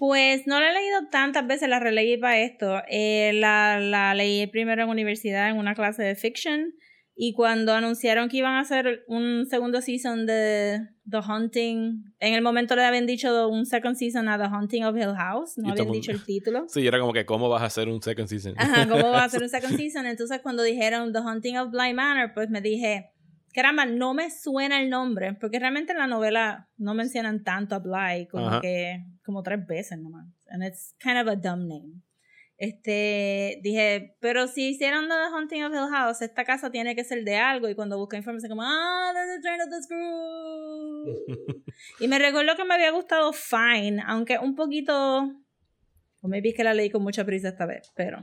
[0.00, 2.82] Pues no la he leído tantas veces, la releí para esto.
[2.88, 6.72] Eh, la, la leí primero en universidad en una clase de fiction
[7.22, 12.40] y cuando anunciaron que iban a hacer un segundo season de The Haunting, en el
[12.40, 15.92] momento le habían dicho un second season a The Haunting of Hill House, no habían
[15.92, 16.64] dicho el título.
[16.68, 18.54] Sí, era como que cómo vas a hacer un second season.
[18.56, 20.06] Ajá, ¿cómo va a ser un second season?
[20.06, 23.10] Entonces cuando dijeron The Haunting of Bly Manor, pues me dije,
[23.52, 27.80] caramba, no me suena el nombre, porque realmente en la novela no mencionan tanto a
[27.80, 28.60] Bly, como Ajá.
[28.62, 30.26] que, como tres veces nomás.
[30.48, 32.00] And it's kind of a dumb name.
[32.60, 37.24] Este, dije, pero si hicieron The Haunting of Hill House, esta casa tiene que ser
[37.24, 41.64] de algo, y cuando busqué información como, ah, that's the turn of the screw.
[42.00, 45.22] y me recuerdo que me había gustado Fine, aunque un poquito,
[46.20, 48.22] o maybe es que la leí con mucha prisa esta vez, pero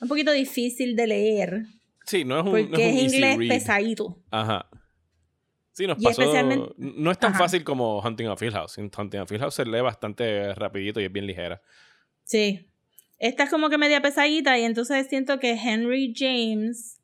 [0.00, 1.62] un poquito difícil de leer
[2.06, 3.48] Sí, no es un, porque no es un es inglés read.
[3.48, 4.22] pesadito.
[4.30, 4.70] Ajá.
[5.72, 6.22] Sí, nos pasó.
[6.76, 7.40] No es tan Ajá.
[7.40, 8.78] fácil como Hunting of Hill House.
[8.78, 11.60] Hunting of Hill House se lee bastante rapidito y es bien ligera.
[12.22, 12.67] Sí.
[13.18, 17.00] Esta es como que media pesadita y entonces siento que Henry James,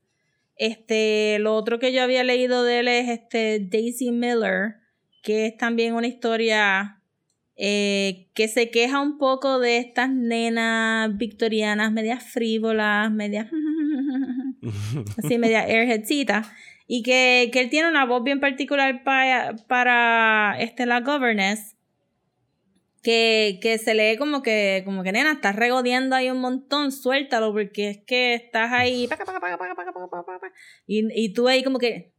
[0.56, 4.76] este, lo otro que yo había leído de él es este Daisy Miller,
[5.22, 7.00] que es también una historia
[7.56, 13.48] eh, que se queja un poco de estas nenas victorianas, medias frívolas, medias
[15.18, 16.42] así media airheadcita
[16.86, 21.73] y que, que él tiene una voz bien particular pa- para este, la governess
[23.04, 27.52] que, que se lee como que, como que nena, estás regodeando ahí un montón, suéltalo,
[27.52, 29.08] porque es que estás ahí,
[30.86, 32.14] y, y tú ahí como que,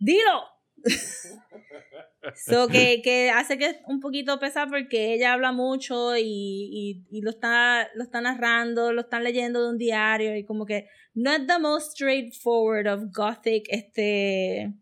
[0.00, 0.44] dilo.
[2.34, 7.04] so que, que, hace que es un poquito pesado porque ella habla mucho y, y,
[7.10, 10.88] y, lo, está, lo está narrando, lo están leyendo de un diario y como que
[11.14, 14.72] no es the most straightforward of gothic este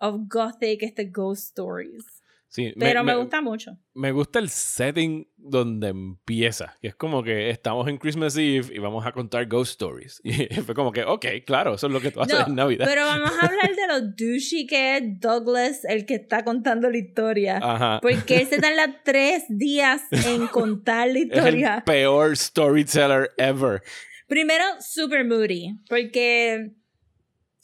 [0.00, 2.15] of gothic este ghost stories.
[2.48, 3.76] Sí, Pero me, gusta mucho.
[3.94, 8.78] Me gusta el setting donde empieza, que es como que estamos en Christmas Eve y
[8.78, 10.20] vamos a contar ghost stories.
[10.24, 12.86] Y fue como que, ok, claro, eso es lo que tú haces No, en Navidad.
[12.88, 16.96] Pero vamos a hablar de lo douchey que es Douglas, el que está contando la
[16.98, 17.58] historia.
[17.62, 17.98] Ajá.
[18.00, 21.82] Porque él se tarda tres días en contar la Es el historia.
[21.84, 23.82] peor storyteller ever.
[24.28, 25.78] Primero, super moody.
[25.88, 26.72] Porque,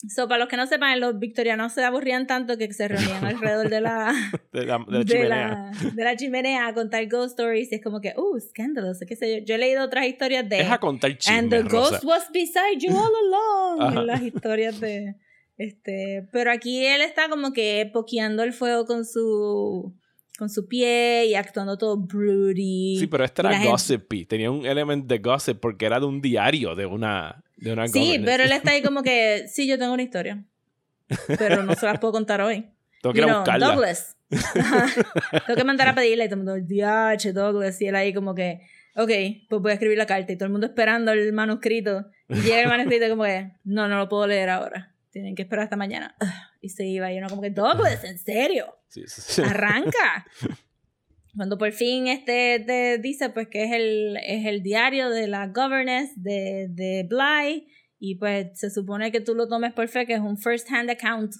[0.07, 3.69] so, para los que no sepan, los victorianos se aburrían tanto que se reunían alrededor
[3.69, 4.13] de la,
[4.51, 5.47] De la, de la de chimenea.
[5.47, 7.71] la, de la chimenea a contar ghost stories.
[7.71, 9.45] Y es como que, uh, escandaloso, qué sé yo.
[9.45, 10.61] Yo he leído otras historias de.
[10.61, 11.91] Es a contar And the chismes, Rosa.
[11.91, 13.81] ghost was beside you all along.
[13.81, 13.99] Ajá.
[14.01, 15.15] En las historias de.
[15.57, 16.27] Este.
[16.31, 19.93] Pero aquí él está como que pokeando el fuego con su.
[20.37, 22.97] Con su pie y actuando todo broody.
[22.99, 24.25] Sí, pero este era gente- gossipy.
[24.25, 27.99] Tenía un elemento de gossip porque era de un diario de una, de una Sí,
[27.99, 28.25] governess.
[28.25, 29.45] pero él está ahí como que.
[29.51, 30.43] Sí, yo tengo una historia.
[31.37, 32.65] Pero no se las puedo contar hoy.
[33.01, 33.67] Tengo que ir a buscarla.
[33.67, 34.17] Douglas.
[35.45, 37.79] Tengo que mandar a pedirla y todo el mundo, diache, Douglas.
[37.81, 38.61] Y él ahí como que,
[38.95, 39.11] ok,
[39.49, 40.31] pues voy a escribir la carta.
[40.31, 42.05] Y todo el mundo esperando el manuscrito.
[42.29, 44.92] Y llega el manuscrito como que, no, no lo puedo leer ahora.
[45.13, 46.15] Tienen que esperar hasta mañana.
[46.21, 46.27] Ugh.
[46.61, 48.75] Y se iba y uno como que, Douglas, ¿en serio?
[48.89, 49.41] Sí, sí.
[49.41, 50.25] Arranca.
[51.35, 55.47] Cuando por fin este te dice pues que es el, es el diario de la
[55.47, 57.67] governess de, de Bly
[57.99, 60.91] y pues se supone que tú lo tomes por fe que es un first hand
[60.91, 61.31] account.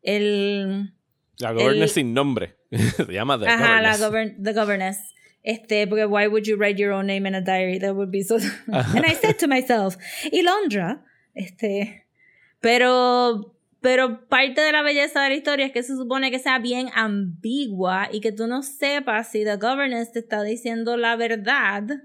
[0.00, 0.94] El,
[1.38, 2.56] La governess el- sin nombre.
[2.96, 4.00] Se llama The Ajá, la Governess.
[4.00, 4.98] govern the governess.
[5.42, 7.78] Este, porque why would you write your own name in a diary?
[7.78, 8.36] That would be so.
[8.68, 9.96] And I said to myself,
[10.30, 12.01] y Londra, este,
[12.62, 16.60] pero, pero parte de la belleza de la historia es que se supone que sea
[16.60, 22.04] bien ambigua y que tú no sepas si the governess te está diciendo la verdad,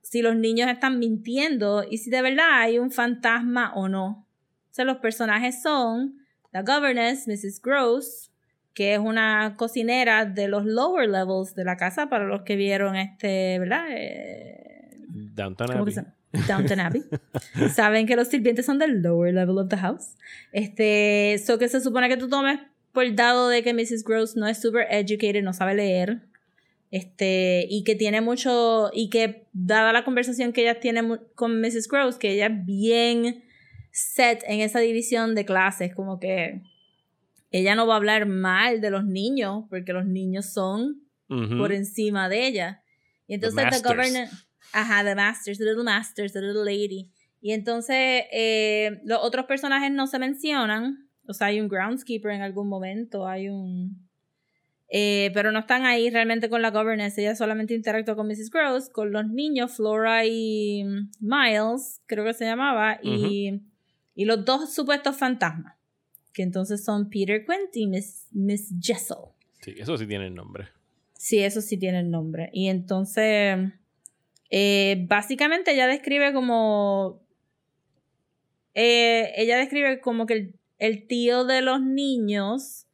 [0.00, 4.26] si los niños están mintiendo y si de verdad hay un fantasma o no.
[4.70, 6.16] O sea, los personajes son
[6.50, 7.60] la governess, Mrs.
[7.60, 8.30] Gross,
[8.72, 12.96] que es una cocinera de los lower levels de la casa para los que vieron
[12.96, 13.88] este, ¿verdad?
[13.90, 16.17] Eh, Downton ¿cómo que Abbey.
[16.46, 17.04] Downton Abbey.
[17.74, 20.16] Saben que los sirvientes son del lower level of the house.
[20.52, 22.60] Este, so que se supone que tú tomes
[22.92, 24.04] por dado de que Mrs.
[24.04, 26.22] Gross no es super educated, no sabe leer.
[26.90, 31.86] Este, y que tiene mucho, y que dada la conversación que ella tiene con Mrs.
[31.88, 33.44] Gross, que ella es bien
[33.92, 36.62] set en esa división de clases, como que
[37.50, 42.28] ella no va a hablar mal de los niños, porque los niños son por encima
[42.28, 42.82] de ella.
[43.26, 43.82] Y entonces the, masters.
[43.82, 44.28] governor,
[44.72, 47.10] ajá, the masters, the little masters, the little lady.
[47.40, 51.08] Y entonces eh, los otros personajes no se mencionan.
[51.26, 54.08] O sea, hay un groundskeeper en algún momento, hay un...
[54.88, 57.18] eh, pero no están ahí realmente con la governess.
[57.18, 58.50] Ella solamente interactúa con Mrs.
[58.50, 63.60] Gross, con los niños, Flora y mm, Miles, creo que se llamaba, y,
[64.14, 65.74] y los dos supuestos fantasmas.
[66.32, 69.16] Que entonces son Peter Quint y Miss, Miss Jessel.
[69.60, 70.68] Sí, eso sí tiene el nombre.
[71.14, 72.48] Sí, eso sí tiene el nombre.
[72.52, 73.58] Y entonces,
[74.50, 77.20] eh, básicamente ella describe como...
[78.74, 82.86] eh, ella describe como que el, el tío de los niños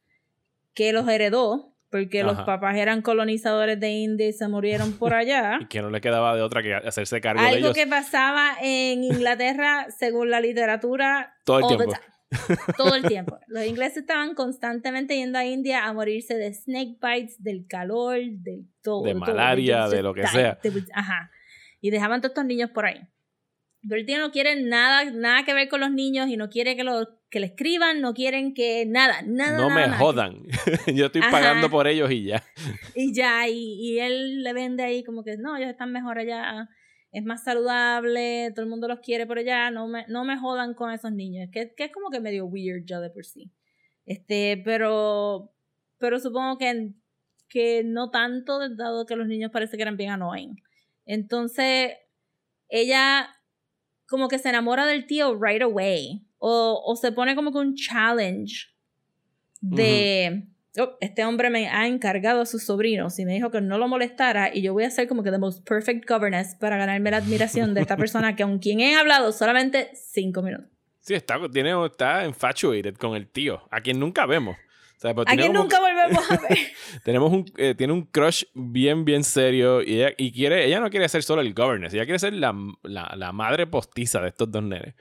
[0.73, 5.57] que los heredó, porque los papás eran colonizadores de India y se murieron por allá.
[5.61, 8.57] Y que no le quedaba de otra que hacerse cargo de Algo ellos que pasaba
[8.61, 11.93] en Inglaterra, según la literatura, todo el tiempo.
[12.75, 13.39] Todo el tiempo.
[13.47, 18.65] Los ingleses estaban constantemente yendo a India a morirse de snake bites, del calor, del
[18.81, 19.03] todo.
[19.03, 20.59] De malaria, de lo que sea.
[20.93, 21.31] Ajá.
[21.81, 23.01] Y dejaban todos estos niños por ahí.
[23.87, 26.75] Pero el tío no quiere nada, nada que ver con los niños y no quiere
[26.75, 29.57] que, lo, que le escriban, no quieren que nada, nada.
[29.57, 29.97] No nada, me nada.
[29.99, 30.43] jodan.
[30.95, 31.31] Yo estoy Ajá.
[31.31, 32.43] pagando por ellos y ya.
[32.95, 36.67] Y ya, y, y él le vende ahí como que no, ellos están mejor allá,
[37.11, 40.73] es más saludable, todo el mundo los quiere por allá, no me, no me jodan
[40.73, 43.51] con esos niños, que, que es como que medio weird ya de por sí.
[44.05, 45.53] Este, pero,
[45.99, 46.93] pero supongo que,
[47.47, 50.55] que no tanto, dado que los niños parece que eran bien annoying.
[51.05, 51.93] Entonces,
[52.69, 53.29] ella
[54.07, 57.75] como que se enamora del tío right away, o, o se pone como que un
[57.75, 58.67] challenge
[59.61, 63.77] de "Oh, este hombre me ha encargado a sus sobrinos y me dijo que no
[63.77, 67.11] lo molestara y yo voy a ser como que the most perfect governess para ganarme
[67.11, 70.67] la admiración de esta persona que con quien he hablado solamente cinco minutos.
[70.99, 74.57] Sí, está, tiene, está infatuated con el tío, a quien nunca vemos.
[75.05, 76.57] Sea, pues A como nunca volvemos a ver.
[77.03, 80.89] Tenemos un, eh, tiene un crush bien, bien serio y ella, y quiere, ella no
[80.89, 84.51] quiere ser solo el governess, ella quiere ser la, la, la madre postiza de estos
[84.51, 84.95] dos nenes.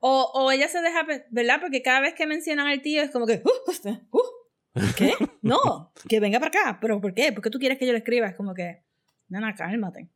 [0.00, 1.60] O, o ella se deja, ¿verdad?
[1.60, 5.12] Porque cada vez que mencionan al tío es como que, "Uh, uh, ¿qué?
[5.42, 6.78] No, que venga para acá.
[6.80, 7.32] ¿Pero por qué?
[7.32, 8.26] ¿Por qué tú quieres que yo le escriba?
[8.28, 8.82] Es como que,
[9.28, 10.08] nana, cálmate.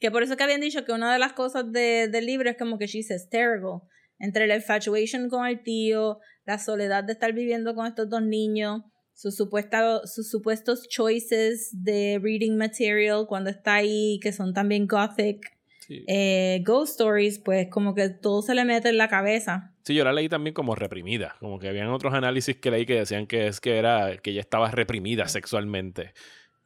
[0.00, 2.56] Que por eso que habían dicho que una de las cosas de- del libro es
[2.58, 3.80] como que she's hysterical.
[4.18, 8.82] Entre la infatuation con el tío, la soledad de estar viviendo con estos dos niños,
[9.14, 15.56] sus, supuesta, sus supuestos choices de reading material cuando está ahí, que son también gothic.
[15.80, 16.04] Sí.
[16.06, 19.72] eh, ghost stories, pues como que todo se le mete en la cabeza.
[19.84, 21.36] Sí, yo la leí también como reprimida.
[21.40, 24.42] Como que habían otros análisis que leí que decían que es que era que ella
[24.42, 26.12] estaba reprimida sexualmente.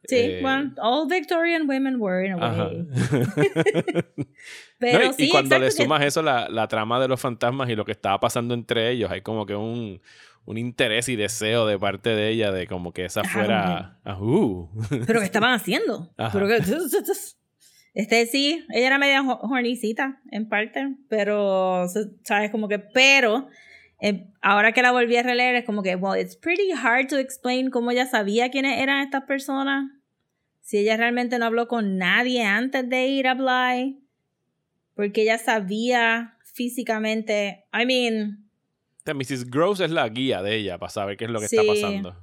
[0.05, 2.87] Sí, Eh, bueno, all Victorian women were in a way.
[4.83, 7.21] No, Pero y, sí, y cuando le que- sumas eso, la, la trama de los
[7.21, 10.01] fantasmas y lo que estaba pasando entre ellos, hay como que un,
[10.45, 14.01] un interés y deseo de parte de ella de como que esa fuera.
[14.05, 14.69] Ah, uh.
[15.07, 16.13] Pero ¿qué estaban haciendo?
[16.17, 16.33] Ajá.
[16.33, 16.63] Pero que-
[17.95, 21.85] Este sí, ella era media ho- hornicita en parte, pero,
[22.25, 22.51] ¿sabes?
[22.51, 23.49] Como que, pero,
[24.05, 27.19] eh, ahora que la volví a releer, es como que, well, it's pretty hard to
[27.19, 29.91] explain cómo ella sabía quiénes eran estas personas.
[30.61, 34.01] Si ella realmente no habló con nadie antes de ir a Bly,
[34.97, 38.49] porque ella sabía físicamente, I mean,
[39.05, 39.51] sea, Mrs.
[39.51, 41.57] Gross es la guía de ella para saber qué es lo que Sí.
[41.57, 42.17] está pasando.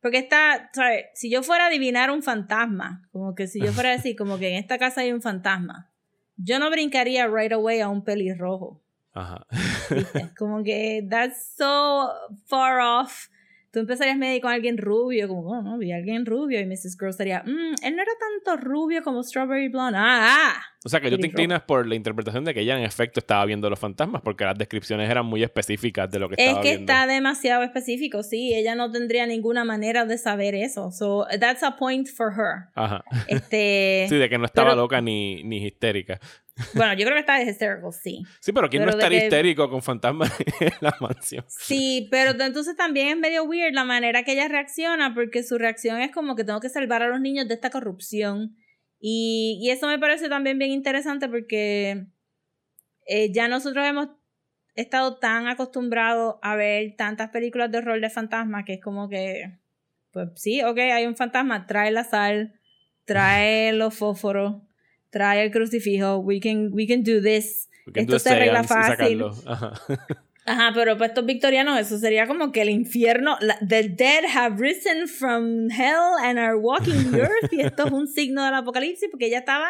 [0.00, 1.06] Porque está, ¿sabes?
[1.14, 4.38] Si yo fuera a adivinar un fantasma, como que si yo fuera a decir, como
[4.38, 5.90] que en esta casa hay un fantasma,
[6.36, 8.82] yo no brincaría right away a un pelirrojo.
[9.16, 9.46] Ajá.
[9.90, 10.30] ¿viste?
[10.38, 12.10] Como que that's so
[12.46, 13.28] far off.
[13.72, 16.58] Tú empezarías medio con alguien rubio, como, oh, no, vi a alguien rubio.
[16.60, 16.96] Y Mrs.
[16.96, 18.12] Gross estaría, "Mm, él no era
[18.46, 19.98] tanto rubio como Strawberry Blonde.
[20.00, 20.62] Ah, ah.
[20.82, 23.44] O sea, que tú te inclinas por la interpretación de que ella en efecto estaba
[23.44, 26.68] viendo los fantasmas porque las descripciones eran muy específicas de lo que Es estaba que
[26.76, 26.90] viendo.
[26.92, 28.54] está demasiado específico, sí.
[28.54, 30.90] Ella no tendría ninguna manera de saber eso.
[30.90, 32.70] So, that's a point for her.
[32.76, 33.04] Ajá.
[33.28, 36.18] Este, Sí, de que no estaba pero- loca ni, ni histérica.
[36.74, 38.22] Bueno, yo creo que está hysterical, sí.
[38.40, 41.44] Sí, pero ¿quién no Pero estaría que- histérico con fantasmas en la mansión?
[41.48, 46.00] Sí, pero entonces también es medio weird la manera que ella reacciona, porque su reacción
[46.00, 48.56] es como que tengo que salvar a los niños de esta corrupción.
[48.98, 52.06] Y, y eso me parece también bien interesante porque
[53.06, 54.08] eh, ya nosotros hemos
[54.74, 59.58] estado tan acostumbrados a ver tantas películas de horror de fantasmas que es como que,
[60.12, 62.58] pues sí, ok, hay un fantasma, trae la sal,
[63.04, 64.62] trae los fósforos,
[65.16, 67.68] trae el crucifijo, we can, we can do this.
[67.84, 69.24] Porque Esto entonces se arregla fácil.
[69.46, 69.72] Ajá.
[70.48, 74.56] Ajá, pero para estos victorianos eso sería como que el infierno, la- the dead have
[74.60, 79.08] risen from hell and are walking the earth y esto es un signo del apocalipsis
[79.10, 79.68] porque ella estaba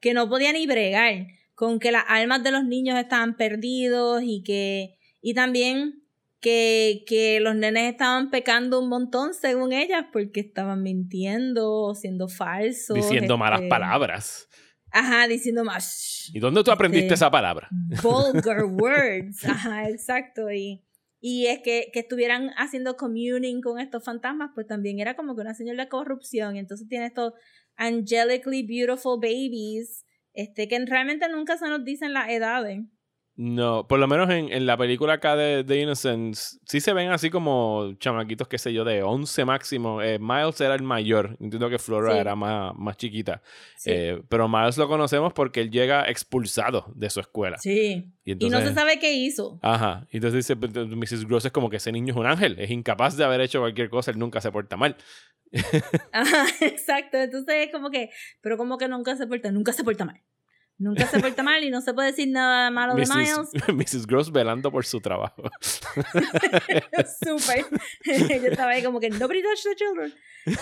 [0.00, 4.42] que no podía ni bregar con que las almas de los niños estaban perdidos y
[4.42, 6.02] que y también
[6.40, 12.96] que, que los nenes estaban pecando un montón según ellas porque estaban mintiendo, siendo falsos.
[12.96, 14.48] Diciendo malas este, palabras.
[14.92, 17.68] Ajá, diciendo más ¿Y dónde tú aprendiste Este, esa palabra?
[18.02, 19.44] vulgar words.
[19.44, 20.50] Ajá, exacto.
[20.50, 20.84] Y,
[21.20, 25.42] y es que, que estuvieran haciendo communing con estos fantasmas, pues también era como que
[25.42, 26.56] una señal de corrupción.
[26.56, 27.32] Entonces tiene estos
[27.76, 32.80] angelically beautiful babies, este, que realmente nunca se nos dicen las edades.
[33.36, 37.10] No, por lo menos en, en la película acá de, de Innocence, sí se ven
[37.10, 40.02] así como chamaquitos, qué sé yo, de 11 máximo.
[40.02, 42.18] Eh, Miles era el mayor, entiendo que Flora Sí.
[42.18, 43.40] era más, más chiquita.
[43.76, 43.90] Sí.
[43.94, 47.56] Eh, pero Miles lo conocemos porque él llega expulsado de su escuela.
[47.58, 48.12] sí.
[48.22, 49.58] Y, Y entonces, no se sabe qué hizo.
[49.62, 51.26] Ajá, y entonces dice pues, Mrs.
[51.26, 53.88] Gross es como que ese niño es un ángel, es incapaz de haber hecho cualquier
[53.88, 54.96] cosa, él nunca se porta mal.
[56.12, 57.16] Ajá, exacto.
[57.16, 58.10] Entonces es como que,
[58.40, 60.20] pero como que nunca se porta, nunca se porta mal.
[60.80, 63.50] Nunca se porta mal y no se puede decir nada malo de Miles.
[63.68, 64.06] Mrs.
[64.06, 65.42] Gross velando por su trabajo.
[67.22, 67.66] Súper.
[68.02, 70.14] Yo estaba ahí como que nobody touch the children.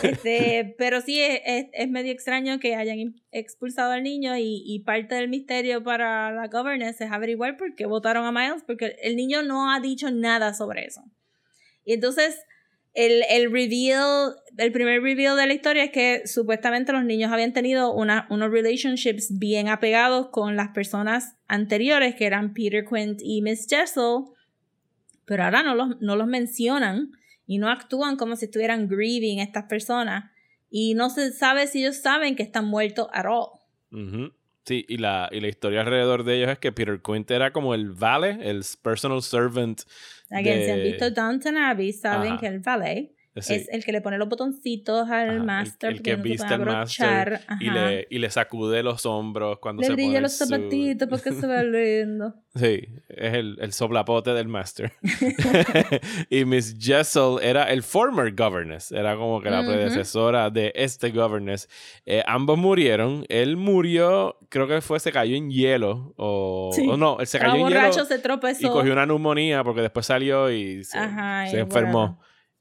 [0.03, 4.81] Este, pero sí, es, es, es medio extraño que hayan expulsado al niño y, y
[4.81, 9.15] parte del misterio para la governance es averiguar por qué votaron a Miles, porque el
[9.15, 11.05] niño no ha dicho nada sobre eso.
[11.85, 12.41] Y entonces,
[12.99, 17.53] el, el reveal, el primer reveal de la historia es que supuestamente los niños habían
[17.53, 23.41] tenido una, unos relationships bien apegados con las personas anteriores, que eran Peter Quint y
[23.41, 24.25] Miss Jessel,
[25.27, 27.13] pero ahora no los, no los mencionan
[27.47, 30.33] y no actúan como si estuvieran grieving estas personas.
[30.69, 33.61] Y no se sabe si ellos saben que están muertos at all.
[34.65, 37.75] Sí, y la, y la historia alrededor de ellos es que Peter Quint era como
[37.75, 39.83] el vale, el personal servant.
[40.31, 42.41] Again, de- visto Downton Abbey, saben Ajá.
[42.41, 43.13] que el valet
[43.43, 43.55] Sí.
[43.55, 45.91] es el que le pone los botoncitos al Ajá, master.
[45.91, 49.87] el, porque que viste al master y le, y le sacude los hombros cuando Le
[49.89, 52.35] se brilla pone los zapatitos para que se vea lindo.
[52.59, 54.91] Sí, es el, el soplapote del master.
[56.31, 61.69] y Miss Jessel era el former governess, era como que la predecesora de este governess.
[62.05, 63.25] Eh, ambos murieron.
[63.29, 66.15] Él murió, creo que fue, se cayó en hielo.
[66.17, 66.87] O, Sí.
[66.89, 68.67] o no, él se Estaba cayó en borracho, hielo se tropezó.
[68.67, 72.19] y cogió una neumonía porque después salió y se, Ajá, se y enfermó.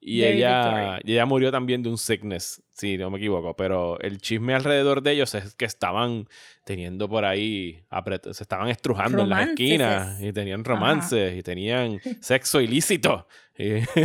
[0.09, 3.55] Y Very ella, y ella murió también de un sickness, si no me equivoco.
[3.57, 6.29] Pero el chisme alrededor de ellos es que estaban
[6.63, 7.83] teniendo por ahí,
[8.31, 9.63] se estaban estrujando en las Romances.
[9.65, 13.27] esquinas y tenían romances y tenían sexo ilícito.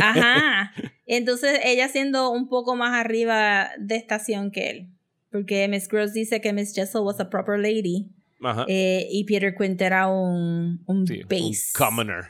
[0.01, 0.73] Ajá.
[1.05, 4.87] Entonces ella siendo un poco más arriba de estación que él.
[5.31, 8.07] Porque Miss Gross dice que Miss Jessel was a proper lady.
[8.45, 8.65] Ajá.
[8.67, 11.71] eh, y Peter Quint era un, un Sí, un base.
[11.77, 12.25] commoner.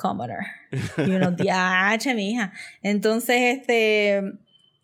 [0.00, 0.38] Commoner.
[0.98, 2.52] Y uno, diache, mija.
[2.82, 4.22] Entonces, este.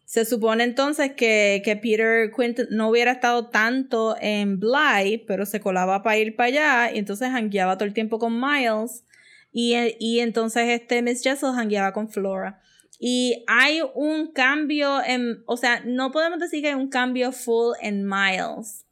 [0.07, 5.61] Se supone entonces que, que Peter Quint no hubiera estado tanto en Bly, pero se
[5.61, 9.03] colaba para ir para allá y entonces hangueaba todo el tiempo con Miles
[9.51, 12.61] y, y entonces este Miss Jessel hangueaba con Flora.
[13.01, 17.73] Y hay un cambio en, o sea, no podemos decir que hay un cambio full
[17.81, 18.85] en Miles,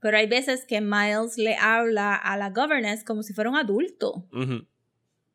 [0.00, 4.26] pero hay veces que Miles le habla a la governess como si fuera un adulto
[4.32, 4.66] Ujú.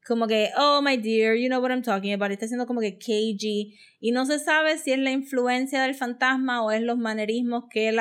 [0.07, 2.31] Como que, oh my dear, you know what I'm talking about.
[2.31, 3.77] Está siendo como que cagey.
[3.99, 7.89] Y no se sabe si es la influencia del fantasma o es los manerismos que
[7.89, 7.99] él,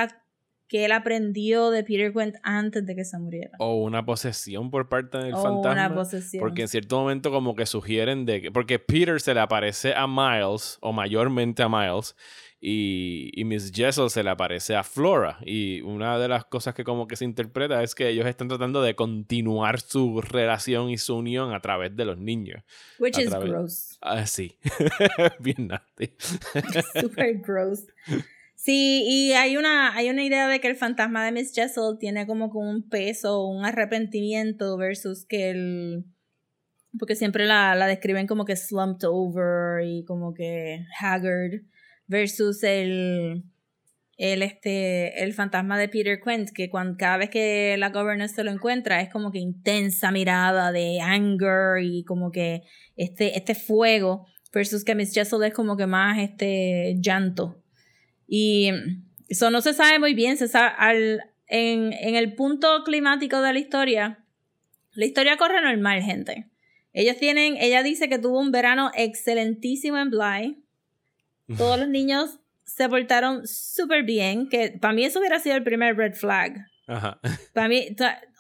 [0.67, 3.51] que él aprendió de Peter Quint antes de que se muriera.
[3.59, 5.73] O una posesión por parte del o fantasma.
[5.73, 6.41] una posesión.
[6.41, 8.53] Porque en cierto momento como que sugieren de que...
[8.53, 12.17] Porque Peter se le aparece a Miles, o mayormente a Miles,
[12.63, 15.39] y, y Miss Jessel se le aparece a Flora.
[15.45, 18.83] Y una de las cosas que como que se interpreta es que ellos están tratando
[18.83, 22.63] de continuar su relación y su unión a través de los niños.
[22.99, 23.99] Which a is través- gross.
[24.03, 24.59] Ah, sí.
[25.41, 26.11] Bien nasty.
[27.01, 27.87] Super gross.
[28.57, 32.27] Sí, y hay una, hay una idea de que el fantasma de Miss Jessel tiene
[32.27, 36.05] como que un peso, un arrepentimiento versus que el...
[36.99, 41.63] Porque siempre la, la describen como que slumped over y como que haggard
[42.11, 43.45] versus el,
[44.17, 48.43] el, este, el fantasma de Peter Quint, que cuando, cada vez que la governess se
[48.43, 52.63] lo encuentra es como que intensa mirada de anger y como que
[52.97, 57.63] este, este fuego versus que Miss Jessel es como que más este llanto.
[58.27, 58.71] Y
[59.29, 63.53] eso no se sabe muy bien, se sabe, al, en, en el punto climático de
[63.53, 64.25] la historia,
[64.95, 66.51] la historia corre normal, gente.
[66.93, 70.65] Ellos tienen, ella dice que tuvo un verano excelentísimo en Bly.
[71.57, 75.97] Todos los niños se portaron súper bien, que para mí eso hubiera sido el primer
[75.97, 76.67] red flag.
[76.87, 77.21] Ajá.
[77.55, 77.89] Para mí,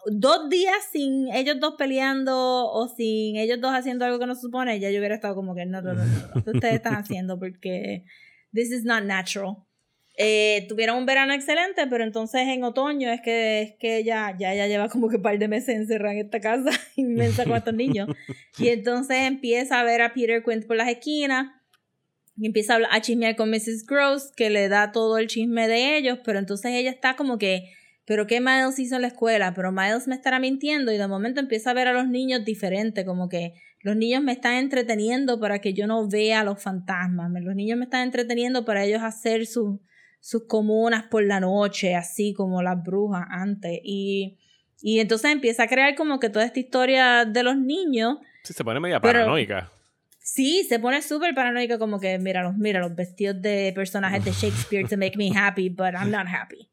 [0.06, 2.34] dos días sin ellos dos peleando
[2.70, 5.54] o sin ellos dos haciendo algo que no se supone, ya yo hubiera estado como
[5.54, 7.38] que no, no, no, no, ¿qué ustedes están haciendo?
[7.38, 8.04] Porque
[8.52, 9.56] this is not natural.
[10.16, 14.54] Eh, tuvieron un verano excelente, pero entonces en otoño es que, es que ya, ya,
[14.54, 17.74] ya lleva como que un par de meses encerrada en esta casa inmensa con estos
[17.74, 18.08] niños.
[18.58, 21.59] Y entonces empieza a ver a Peter Quint por las esquinas
[22.40, 23.84] y empieza a, hablar- a chismear con Mrs.
[23.86, 27.70] Gross, que le da todo el chisme de ellos, pero entonces ella está como que,
[28.06, 29.52] pero ¿qué Miles hizo en la escuela?
[29.54, 33.04] Pero Miles me estará mintiendo y de momento empieza a ver a los niños diferente,
[33.04, 37.30] como que los niños me están entreteniendo para que yo no vea a los fantasmas,
[37.42, 39.78] los niños me están entreteniendo para ellos hacer sus
[40.22, 43.80] sus comunas por la noche, así como las brujas antes.
[43.82, 44.36] Y,
[44.82, 48.62] y entonces empieza a crear como que toda esta historia de los niños Sí, se
[48.62, 49.70] pone media paranoica.
[50.40, 54.30] Sí, se pone súper paranoica como que, mira los, mira los vestidos de personajes de
[54.32, 56.66] Shakespeare to make me happy, but I'm not happy.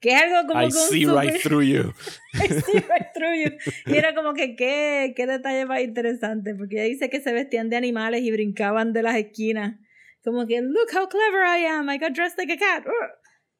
[0.00, 1.92] Que es algo como I que un see súper- right through you.
[2.34, 3.50] I see right through you.
[3.92, 7.68] Y era como que qué, qué detalle más interesante, porque ella dice que se vestían
[7.68, 9.74] de animales y brincaban de las esquinas.
[10.22, 12.84] Como que, look how clever I am, I got dressed like a cat.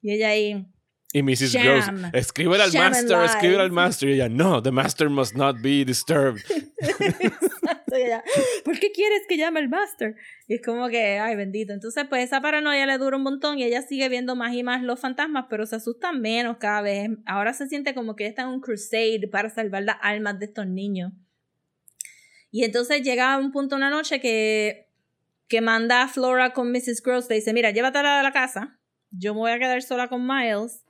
[0.00, 0.64] Y ella ahí,
[1.12, 1.52] Y Mrs.
[1.52, 1.64] Sham.
[1.64, 4.08] Gross, escríbele al Sham master, escríbele al master.
[4.08, 6.40] Y ella, no, the master must not be disturbed.
[6.78, 8.22] Exacto, ella,
[8.64, 10.14] ¿por qué quieres que llame el master?
[10.46, 11.72] Y es como que, ay, bendito.
[11.72, 14.84] Entonces, pues esa paranoia le dura un montón y ella sigue viendo más y más
[14.84, 17.10] los fantasmas, pero se asusta menos cada vez.
[17.26, 20.68] Ahora se siente como que está en un crusade para salvar las almas de estos
[20.68, 21.12] niños.
[22.52, 24.88] Y entonces llega un punto una noche que,
[25.48, 27.02] que manda a Flora con Mrs.
[27.02, 28.78] Gross, le dice, mira, llévatela de la casa,
[29.10, 30.84] yo me voy a quedar sola con Miles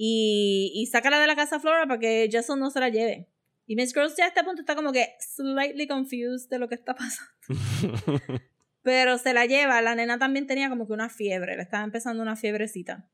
[0.00, 3.28] y, y sácala de la casa Flora para que Jason no se la lleve.
[3.66, 6.76] Y Miss Gross ya a este punto está como que slightly confused de lo que
[6.76, 7.32] está pasando.
[8.82, 9.82] Pero se la lleva.
[9.82, 11.56] La nena también tenía como que una fiebre.
[11.56, 13.10] Le estaba empezando una fiebrecita.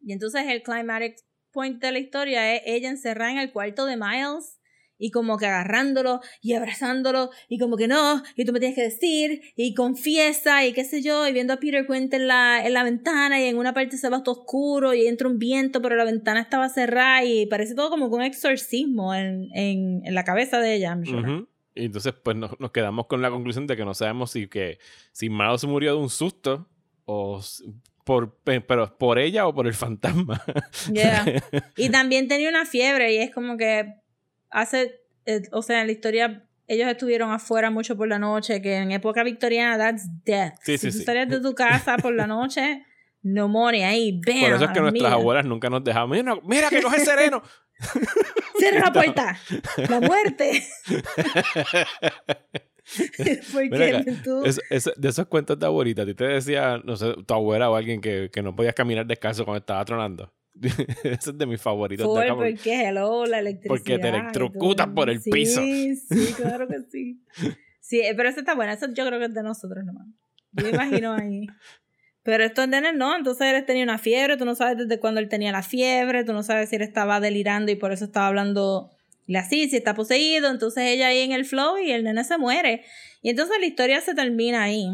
[0.00, 1.18] Y entonces el climatic
[1.50, 4.59] point de la historia es ella encerrada en el cuarto de Miles
[5.00, 8.82] y como que agarrándolo y abrazándolo y como que no, y tú me tienes que
[8.82, 12.72] decir y confiesa y qué sé yo, y viendo a Peter Quint en la, en
[12.74, 15.96] la ventana y en una parte se va todo oscuro y entra un viento pero
[15.96, 20.22] la ventana estaba cerrada y parece todo como que un exorcismo en, en, en la
[20.24, 20.90] cabeza de ella.
[20.90, 21.20] I'm sure.
[21.20, 21.48] Ujú.
[21.74, 24.78] Y entonces, pues nos, nos quedamos con la conclusión de que no sabemos si que
[25.12, 26.68] si Miles murió de un susto
[27.06, 27.40] o
[28.04, 30.42] por, pe- pero por ella o por el fantasma.
[30.92, 31.24] Yeah.
[31.76, 33.94] Y también tenía una fiebre y es como que
[34.50, 38.76] hace, eh, o sea, en la historia ellos estuvieron afuera mucho por la noche, que
[38.76, 40.54] en época victoriana, that's death.
[40.62, 41.04] Sí, si sí, tú sí.
[41.04, 42.84] salías de tu casa por la noche,
[43.22, 44.40] pneumonia ahí, bam.
[44.40, 45.12] Por eso es que nuestras millas.
[45.12, 46.10] abuelas nunca nos dejaban.
[46.10, 47.42] Mira, mira que coge sereno.
[48.58, 49.38] Cierra la puerta.
[49.88, 50.62] La muerte.
[53.52, 54.44] Porque tú.
[54.44, 57.70] Es- es- de esos cuentos de abuelita, a ti te decía, no sé, tu abuela
[57.70, 60.32] o alguien que, que no podías caminar descalzo cuando estaba tronando.
[61.04, 62.34] Ese es de mis favoritos de Por, acá.
[62.34, 63.68] porque- hello, la electricidad.
[63.68, 65.60] porque te electrocutan por el sí, piso.
[65.62, 67.22] Sí, claro que sí.
[67.80, 68.72] Sí, eh, pero eso está bueno.
[68.72, 70.06] Eso yo creo que es de nosotros nomás.
[70.52, 71.46] Yo me imagino ahí.
[72.22, 73.16] Pero esto es de él, no.
[73.16, 74.36] Entonces él tenía una fiebre.
[74.36, 76.24] Tú no sabes desde cuándo él tenía la fiebre.
[76.24, 78.90] Tú no sabes si él estaba delirando y por eso estaba hablando
[79.34, 80.50] así, si está poseído.
[80.50, 82.84] Entonces ella ahí en el flow y el nene se muere.
[83.22, 84.86] Y entonces la historia se termina ahí.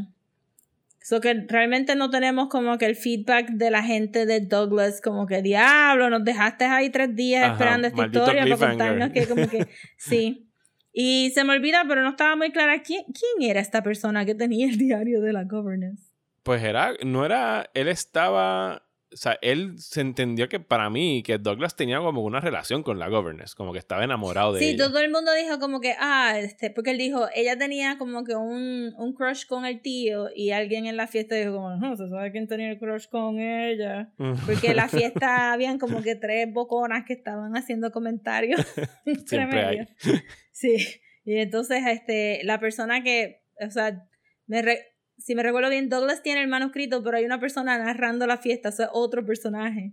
[1.06, 5.24] So que realmente no tenemos como que el feedback de la gente de Douglas, como
[5.28, 8.68] que diablo, nos dejaste ahí tres días Ajá, esperando esta historia para cliffhanger".
[8.70, 10.50] contarnos que como que sí.
[10.92, 14.34] Y se me olvida, pero no estaba muy clara quién, quién era esta persona que
[14.34, 16.10] tenía el diario de la governance.
[16.42, 21.38] Pues era, no era, él estaba, o sea, él se entendió que para mí, que
[21.38, 24.88] Douglas tenía como una relación con la governess, como que estaba enamorado de Sí, ella.
[24.88, 28.34] todo el mundo dijo como que, ah, este, porque él dijo, ella tenía como que
[28.34, 32.08] un, un crush con el tío y alguien en la fiesta dijo como, no, se
[32.08, 34.12] sabe quién tenía el crush con ella.
[34.44, 38.60] Porque en la fiesta habían como que tres boconas que estaban haciendo comentarios.
[39.26, 39.78] Siempre hay.
[40.52, 40.76] Sí.
[41.24, 44.06] Y entonces, este, la persona que, o sea,
[44.46, 48.26] me re- si me recuerdo bien, Douglas tiene el manuscrito, pero hay una persona narrando
[48.26, 49.92] la fiesta, eso es otro personaje.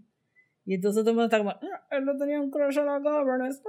[0.66, 3.00] Y entonces todo el mundo está como, "Ah, él no tenía un crush a la
[3.00, 3.62] governess.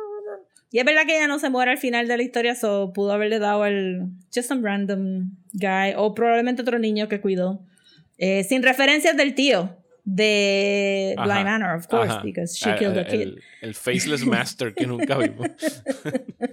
[0.71, 3.13] Y es verdad que ella no se muere al final de la historia, so pudo
[3.13, 7.65] haberle dado el just some random guy, o probablemente otro niño que cuidó.
[8.19, 12.23] Eh, sin referencias del tío de Ajá, Bly Manor, of course, Ajá.
[12.23, 13.43] because she Ah, killed a el, kid.
[13.63, 15.49] el faceless master que nunca vimos.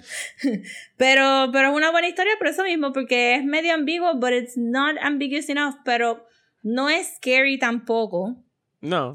[0.97, 4.57] Pero, pero es una buena historia por eso mismo, porque es medio ambiguo, but it's
[4.57, 6.25] not ambiguous enough, pero
[6.63, 8.43] no es scary tampoco.
[8.81, 9.13] No,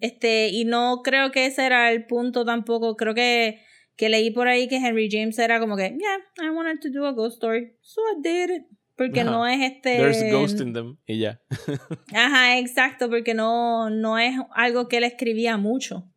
[0.00, 2.96] Este, y no creo que ese era el punto tampoco.
[2.96, 3.60] Creo que,
[3.96, 7.04] que leí por ahí que Henry James era como que, yeah, I wanted to do
[7.06, 8.62] a ghost story, so I did it.
[9.02, 9.30] Porque Ajá.
[9.30, 9.96] no es este.
[9.96, 11.40] there's ghost in them y ya.
[12.14, 16.08] Ajá, exacto, porque no, no es algo que él escribía mucho.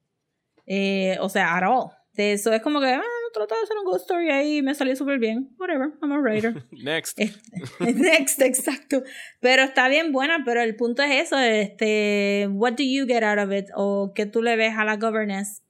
[0.67, 1.89] Eh, o sea, at all.
[2.15, 3.01] Eso es como que, ah,
[3.33, 5.49] traté de hacer un ghost story ahí y me salió súper bien.
[5.57, 6.63] Whatever, I'm a writer.
[6.71, 7.19] Next.
[7.19, 7.39] Este,
[7.93, 9.03] Next, exacto.
[9.41, 13.39] Pero está bien buena, pero el punto es eso, este, what do you get out
[13.39, 13.65] of it?
[13.75, 15.61] O qué tú le ves a la governance.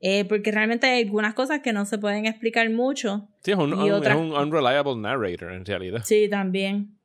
[0.00, 3.28] Eh, porque realmente hay algunas cosas que no se pueden explicar mucho.
[3.42, 6.02] Sí, es un, y un- otra- es un unreliable narrator en realidad.
[6.04, 6.98] Sí, también.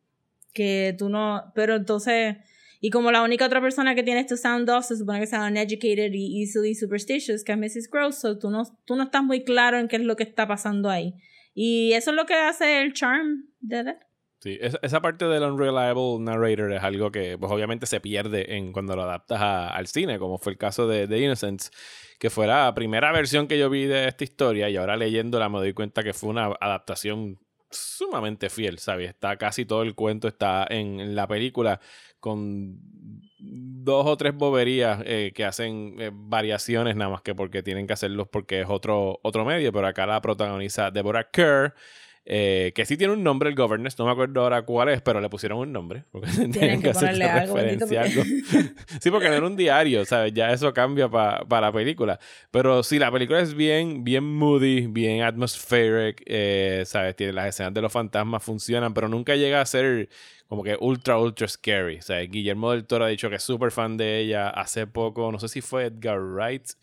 [0.54, 2.36] Que tú no, pero entonces,
[2.82, 5.46] y como la única otra persona que tiene este sound off se supone que sea
[5.46, 7.90] uneducated y easily superstitious, que es Mrs.
[7.90, 10.48] Gross, so tú no, tú no estás muy claro en qué es lo que está
[10.48, 11.14] pasando ahí.
[11.54, 13.96] Y eso es lo que hace el charm de él.
[14.40, 18.96] Sí, esa, parte del unreliable narrator es algo que pues obviamente se pierde en cuando
[18.96, 21.72] lo adaptas al cine, como fue el caso de, de Innocence,
[22.20, 25.58] que fue la primera versión que yo vi de esta historia y ahora leyéndola me
[25.58, 27.38] doy cuenta que fue una adaptación
[27.70, 29.10] sumamente fiel, ¿sabes?
[29.10, 31.82] Está casi todo el cuento está en, en la película
[32.20, 32.80] con
[33.40, 37.94] dos o tres boberías eh, que hacen eh, variaciones nada más que porque tienen que
[37.94, 41.74] hacerlos porque es otro, otro medio, pero acá la protagoniza Deborah Kerr,
[42.32, 45.20] eh, que sí tiene un nombre el governess, no me acuerdo ahora cuál es, pero
[45.20, 48.22] le pusieron un nombre, porque tienen que, que hacerle algo, referencia algo.
[49.02, 50.32] sí, porque no era un diario, ¿sabes?
[50.36, 52.20] Ya eso cambia para la película.
[52.52, 57.16] Pero sí, la película es bien, bien moody, bien atmospheric, eh, ¿sabes?
[57.16, 60.08] Tiene las escenas de los fantasmas funcionan, pero nunca llega a ser
[60.48, 62.00] como que ultra, ultra scary.
[62.04, 64.50] Sea, Guillermo del Toro ha dicho que es súper fan de ella.
[64.50, 66.74] Hace poco, no sé si fue Edgar Wright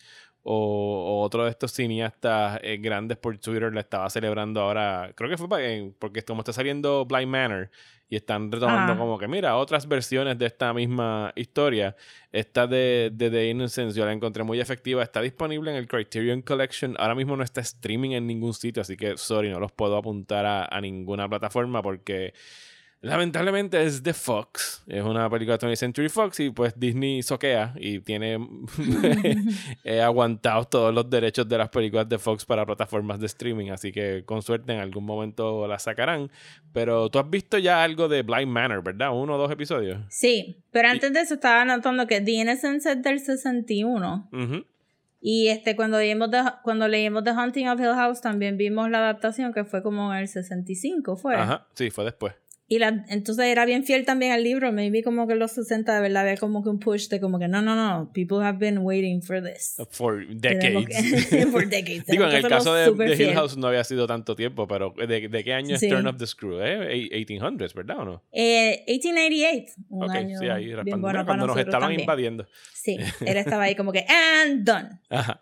[0.48, 5.10] o, o otro de estos cineastas eh, grandes por Twitter le estaba celebrando ahora.
[5.16, 7.68] Creo que fue pa- eh, porque como está saliendo Blind Manor
[8.08, 8.96] y están retomando Ah.
[8.96, 11.96] como que, mira, otras versiones de esta misma historia.
[12.30, 15.02] Esta de, de The Innocence yo la encontré muy efectiva.
[15.02, 16.94] Está disponible en el Criterion Collection.
[16.98, 20.46] Ahora mismo no está streaming en ningún sitio, así que, sorry, no los puedo apuntar
[20.46, 22.32] a, a ninguna plataforma porque
[23.00, 24.82] lamentablemente es de Fox.
[24.86, 28.38] Es una película de 20th Century Fox y pues Disney soquea y tiene
[29.84, 33.70] eh, aguantado todos los derechos de las películas de Fox para plataformas de streaming.
[33.70, 36.30] Así que con suerte en algún momento la sacarán.
[36.72, 39.10] Pero tú has visto ya algo de Blind Manor, ¿verdad?
[39.12, 40.00] Uno o dos episodios.
[40.08, 44.28] Sí, pero antes de eso estaba notando que The Innocence es del 61.
[44.32, 44.64] Ujú.
[45.20, 48.98] Y este, cuando leímos, The, cuando leímos The Haunting of Hill House también vimos la
[48.98, 51.34] adaptación que fue como en el 65, fue.
[51.34, 52.34] Ajá, sí, fue después.
[52.68, 54.72] Y la, entonces era bien fiel también al libro.
[54.72, 57.38] Me vi como que los 60 de verdad había como que un push de como
[57.38, 58.10] que no, no, no.
[58.12, 59.76] People have been waiting for this.
[59.90, 61.26] For Tenemos decades.
[61.28, 62.06] que- for decades.
[62.06, 63.34] Digo, en el caso de, de Hill.
[63.34, 65.86] House no había sido tanto tiempo, pero ¿de, de qué año Sí.
[65.86, 66.60] es Turn of the Screw?
[66.60, 67.08] ¿Eh?
[67.24, 68.22] 1800s, ¿verdad o no?
[68.32, 69.72] Eh, 1888.
[69.90, 72.00] Un ok, año sí, ahí bien bueno para cuando nos estaban también.
[72.00, 72.48] invadiendo.
[72.74, 74.88] Sí, él estaba ahí como que, and done.
[75.08, 75.38] Ajá.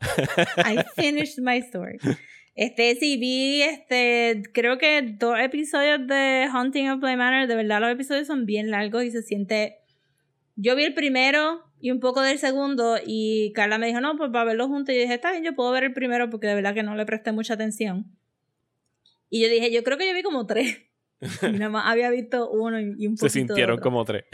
[0.59, 1.97] I finished my story.
[2.55, 7.49] Este, sí, vi, este, creo que dos episodios de Haunting of Bly Manor.
[7.49, 9.79] De verdad, los episodios son bien largos y se siente.
[10.57, 12.97] Yo vi el primero y un poco del segundo.
[13.05, 14.95] Y Carla me dijo, no, pues para verlo juntos.
[14.95, 16.95] Y yo dije, está bien, yo puedo ver el primero porque de verdad que no
[16.95, 18.07] le presté mucha atención.
[19.31, 20.79] Y yo dije, yo creo que yo vi como tres.
[21.21, 21.21] Y
[21.59, 23.83] nada más había visto uno y un poquito Se de sintieron otro.
[23.83, 24.25] como tres.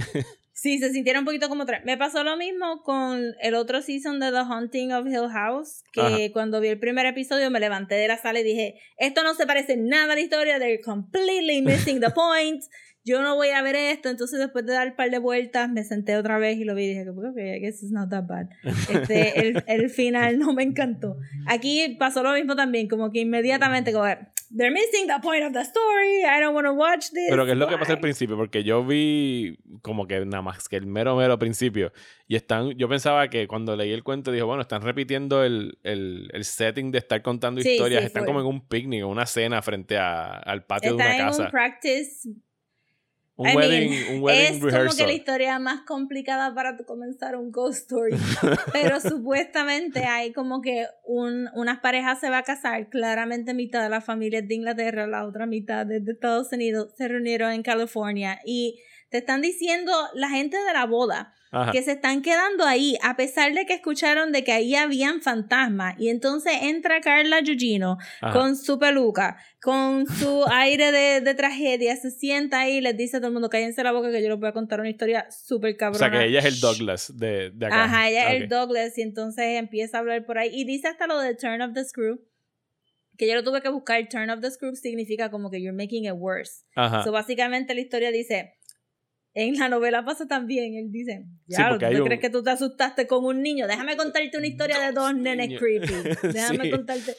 [0.60, 1.80] Sí, se sintieron un poquito como tres.
[1.86, 6.02] Me pasó lo mismo con el otro season de The Haunting of Hill House, que
[6.02, 6.18] Ajá.
[6.34, 9.46] cuando vi el primer episodio me levanté de la sala y dije, esto no se
[9.46, 12.62] parece nada a la historia, they're completely missing the point,
[13.06, 14.10] yo no voy a ver esto.
[14.10, 16.84] Entonces después de dar un par de vueltas me senté otra vez y lo vi
[16.84, 18.50] y dije, ok, I guess it's not that bad.
[18.92, 21.16] Este, el, el final no me encantó.
[21.46, 24.04] Aquí pasó lo mismo también, como que inmediatamente como,
[24.54, 27.28] they're missing the point of the story, I don't want to watch this.
[27.30, 28.36] Pero ¿qué es lo que pasa al Why?" principio?
[28.36, 31.92] Porque yo vi como que nada más que el mero, mero principio.
[32.26, 36.30] Y están, yo pensaba que cuando leí el cuento, dijo, bueno, están repitiendo el, el,
[36.32, 38.00] el setting de estar contando Sí, historias.
[38.02, 38.26] sí, están fue.
[38.28, 41.44] como en un picnic, una cena frente a- al patio Está de una en casa.
[41.44, 42.28] un practice
[43.40, 45.06] Un I wedding, mean, un wedding es como que rehearsal.
[45.06, 48.14] la historia más complicada para comenzar un ghost story.
[48.72, 52.90] Pero supuestamente hay como que un, unas parejas se va a casar.
[52.90, 56.92] Claramente mitad de la familia es de Inglaterra, la otra mitad es de Estados Unidos.
[56.98, 58.78] Se reunieron en California y
[59.08, 61.72] te están diciendo la gente de la boda Ajá.
[61.72, 65.96] que se están quedando ahí a pesar de que escucharon de que ahí habían fantasmas.
[65.98, 68.32] Y entonces entra Carla Gugino Ajá.
[68.38, 73.16] con su peluca, con su aire de, de tragedia, se sienta ahí y les dice
[73.16, 75.26] a todo el mundo, cállense la boca que yo les voy a contar una historia
[75.30, 75.98] súper O cabrona.
[75.98, 77.84] sea que ella es el Douglas de, de acá.
[77.84, 78.48] Ajá, ella es el.
[78.48, 80.50] Douglas y entonces empieza a hablar por ahí.
[80.52, 82.20] Y dice hasta lo de Turn of the Screw,
[83.18, 84.08] que yo lo tuve que buscar.
[84.08, 86.64] Turn of the Screw significa como que you're making it worse.
[86.76, 87.02] Ajá.
[87.04, 88.54] So, básicamente la historia dice,
[89.34, 92.42] en la novela pasa también, él dice, Sí, ya, porque ¿tú un- crees que tú
[92.42, 93.66] te asustaste con un niño?
[93.68, 95.60] Déjame contarte una historia de dos nenes niños.
[95.62, 95.86] creepy.
[96.32, 96.70] Déjame Sí.
[96.70, 97.10] contarte.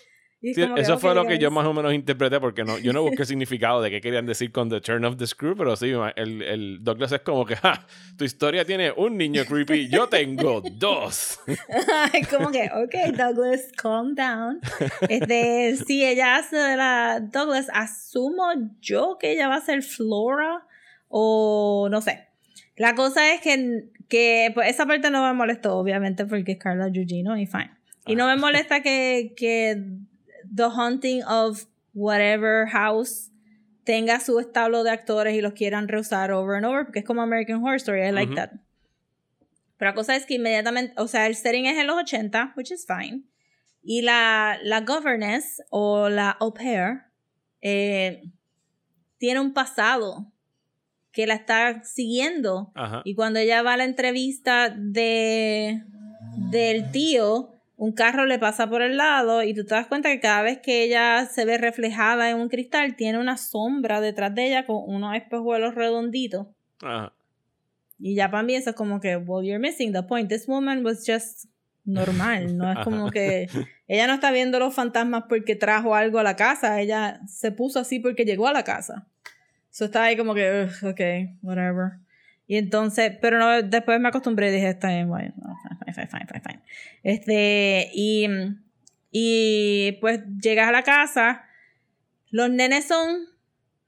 [0.44, 3.04] Es Sí, eso fue lo que yo más o menos interpreté porque no, yo no
[3.04, 5.92] busqué el significado de qué querían decir con The Turn of the Screw, pero sí,
[6.16, 7.86] el, el Douglas es como que, ja,
[8.18, 11.40] tu historia tiene un niño creepy, yo tengo dos.
[12.16, 14.60] Es como que, ok, Douglas, calm down.
[15.08, 18.46] Este, si ella hace de la Douglas, asumo
[18.80, 20.66] yo que ella va a ser Flora
[21.12, 22.28] o no sé.
[22.78, 26.88] La cosa es que, que pues, esa parte no me molestó, obviamente, porque es Carla
[26.88, 27.72] Gugino y fine.
[28.08, 29.84] Y no me molesta que, que
[30.54, 33.32] The Haunting of Whatever House
[33.84, 37.22] tenga su establo de actores y los quieran reusar over and over, porque es como
[37.22, 38.36] American Horror Story, I like Ujú.
[38.36, 38.52] that.
[39.78, 42.72] Pero la cosa es que inmediatamente, o sea, el setting es en los 80, which
[42.72, 43.24] is fine.
[43.84, 47.02] Y la, la governess o la au pair
[47.62, 48.22] eh,
[49.18, 50.32] tiene un pasado
[51.12, 52.72] que la está siguiendo.
[52.76, 53.02] Ajá.
[53.04, 55.84] Y cuando ella va a la entrevista de
[56.50, 60.20] del tío, un carro le pasa por el lado y tú te das cuenta que
[60.20, 64.48] cada vez que ella se ve reflejada en un cristal, tiene una sombra detrás de
[64.48, 66.48] ella con unos espejuelos redonditos.
[66.82, 67.14] Ajá.
[68.02, 70.28] Y ya para mí eso es como que, well, you're missing the point.
[70.28, 71.46] This woman was just
[71.86, 72.58] normal.
[72.58, 73.48] No es como que
[73.88, 76.82] ella no está viendo los fantasmas porque trajo algo a la casa.
[76.82, 79.08] Ella se puso así porque llegó a la casa.
[79.72, 81.02] Eso estaba ahí como que, "Ugh, ok,
[81.42, 81.94] whatever.
[82.48, 85.34] Y entonces, pero no, después me acostumbré y dije, está bien, bueno,
[85.86, 86.62] fine, fine, fine, fine, fine.
[87.02, 88.28] Este, y,
[89.10, 91.46] y pues llegas a la casa,
[92.30, 93.26] los nenes son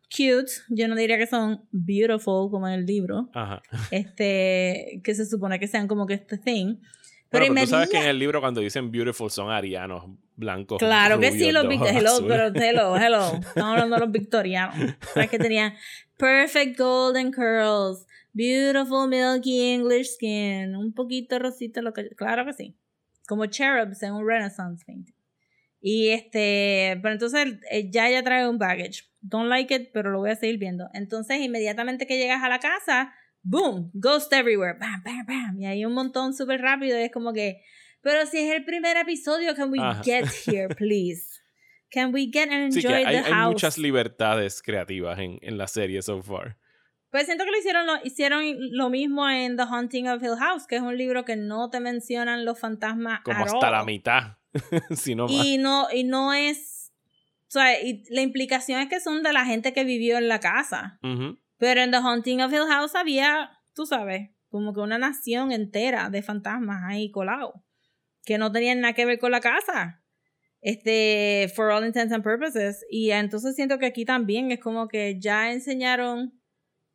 [0.09, 3.61] cute, yo no diría que son beautiful como en el libro, Ajá.
[3.91, 6.77] este, que se supone que sean como que este thing.
[7.33, 10.05] Pero, tú sabes que en el libro cuando dicen beautiful son arianos,
[10.35, 10.79] blancos.
[10.79, 13.33] Claro que sí, los de vic- ojos hello, pero hello, hello.
[13.39, 14.75] Estamos hablando de los victorianos.
[15.13, 15.73] Sabes que tenían
[16.17, 22.75] perfect golden curls, beautiful milky English skin, un poquito rosita, lo que, claro que sí.
[23.27, 25.15] Como cherubs en un Renaissance painting.
[25.81, 29.03] Y este, pero entonces eh, ya ya trae un baggage.
[29.21, 30.89] Don't like it, pero lo voy a seguir viendo.
[30.93, 33.13] Entonces, inmediatamente que llegas a la casa,
[33.43, 35.59] boom, ghost everywhere, bam, bam, bam.
[35.59, 36.97] Y hay un montón súper rápido.
[36.99, 37.61] Y es como que,
[38.01, 40.01] pero si es el primer episodio, can we Ajá.
[40.03, 41.39] get here, please?
[41.91, 43.47] Can we get and Sí, que enjoy hay, the hay house?
[43.53, 46.57] muchas libertades creativas en, en la serie so far.
[47.11, 50.65] Pues siento que lo hicieron, lo, hicieron lo mismo en The Haunting of Hill House,
[50.65, 53.85] que es un libro que no te mencionan los fantasmas Como hasta la all.
[53.85, 54.37] mitad.
[54.95, 55.45] si no más.
[55.45, 56.91] y no y no es
[57.47, 60.39] o sea y la implicación es que son de la gente que vivió en la
[60.39, 61.39] casa Ujú.
[61.63, 66.09] Pero en The Haunting of Hill House había, tú sabes, como que una nación entera
[66.09, 67.53] de fantasmas ahí colados.
[68.25, 70.03] Que no tenían nada que ver con la casa.
[70.59, 72.85] Este, for all intents and purposes.
[72.89, 76.37] Y entonces siento que aquí también es como que ya enseñaron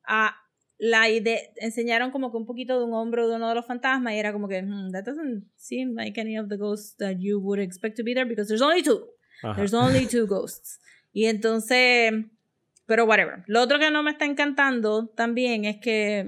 [0.06, 0.36] a
[0.76, 4.12] la idea, enseñaron como que un poquito de un hombro de uno de los fantasmas
[4.12, 7.40] y era como que, hmm, that doesn't seem like any of the ghosts that you
[7.40, 9.02] would expect to be there because there's only two.
[9.42, 9.56] Ajá.
[9.56, 10.78] There's only two ghosts.
[11.10, 12.12] Y entonces,
[12.89, 13.45] pero whatever.
[13.47, 16.24] Lo otro que no me está encantando también es que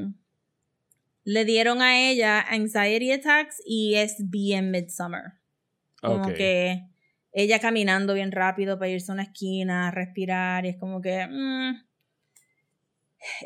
[1.25, 5.33] le dieron a ella anxiety attacks y es bien midsummer.
[6.03, 6.35] Como Ok.
[6.35, 6.83] que
[7.33, 11.27] ella caminando bien rápido para irse a una esquina, respirar, y es como que.
[11.27, 11.83] mm,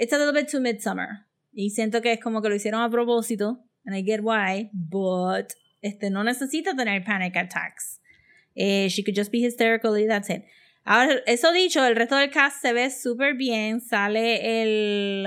[0.00, 1.26] it's a little bit too midsummer.
[1.52, 5.52] Y siento que es como que lo hicieron a propósito, and I get why, but
[5.82, 8.00] este, no necesita tener panic attacks.
[8.56, 10.44] Eh, she could just be hysterical y that's it.
[10.84, 13.80] Ahora, eso dicho, el resto del cast se ve súper bien.
[13.80, 15.26] Sale el.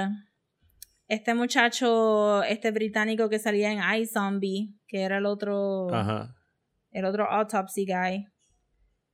[1.07, 6.35] Este muchacho, este británico que salía en iZombie, que era el otro Ajá.
[6.91, 8.27] el otro autopsy guy,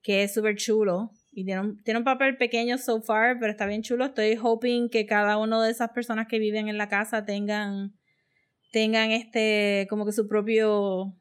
[0.01, 1.11] que es súper chulo.
[1.31, 4.05] Y tiene un, tiene un papel pequeño so far, pero está bien chulo.
[4.05, 7.93] Estoy hoping que cada una de esas personas que viven en la casa tengan,
[8.71, 11.15] tengan este, como que su propio,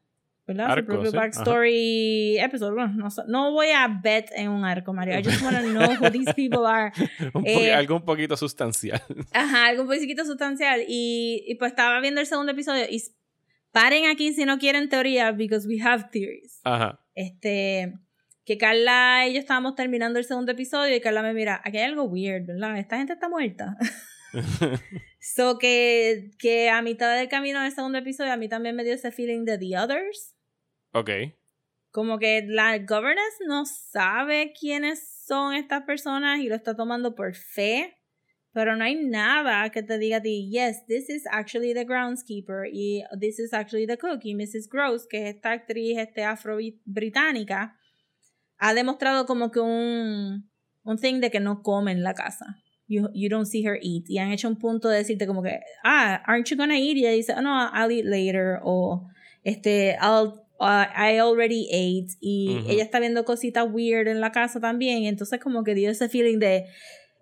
[0.45, 0.71] ¿verdad?
[0.71, 2.73] Arco, su propio sí, backstory episode.
[2.73, 5.17] Bueno, no, no voy a bet en un arco, Mario.
[5.19, 6.91] I just want to know who these people are.
[7.33, 9.01] Un po- Eh, algo un poquito sustancial.
[9.33, 10.81] Ajá, algo un poquito sustancial.
[10.87, 13.01] Y, y pues estaba viendo el segundo episodio y
[13.71, 16.59] paren aquí si no quieren teoría, because we have theories.
[16.63, 16.99] Ajá.
[17.15, 17.93] Este,
[18.45, 21.85] que Carla y yo estábamos terminando el segundo episodio y Carla me mira, aquí hay
[21.85, 22.77] algo weird, ¿verdad?
[22.77, 23.77] Esta gente está muerta.
[25.19, 28.93] so que, que a mitad del camino del segundo episodio a mí también me dio
[28.93, 30.35] ese feeling de The Others.
[30.93, 31.09] ok.
[31.91, 37.35] Como que la governance no sabe quiénes son estas personas y lo está tomando por
[37.35, 37.99] fe.
[38.51, 42.67] Pero no hay nada que te diga a ti, yes, this is actually the groundskeeper
[42.71, 44.21] y this is actually the cook.
[44.23, 44.69] Y Mrs.
[44.69, 47.75] Gross, que es esta actriz este afro-británica,
[48.57, 50.49] ha demostrado como que un,
[50.83, 52.63] un thing de que no come en la casa.
[52.93, 54.05] You, you don't see her eat.
[54.07, 56.95] Y han hecho un punto de decirte como que, ah, aren't you gonna eat?
[56.97, 58.59] Y ella dice, oh, no, I'll eat later.
[58.63, 59.07] O,
[59.43, 62.15] este, I'll, uh, I already ate.
[62.21, 64.99] Y ella está viendo cositas weird en la casa también.
[64.99, 66.65] Y entonces como que dio ese feeling de,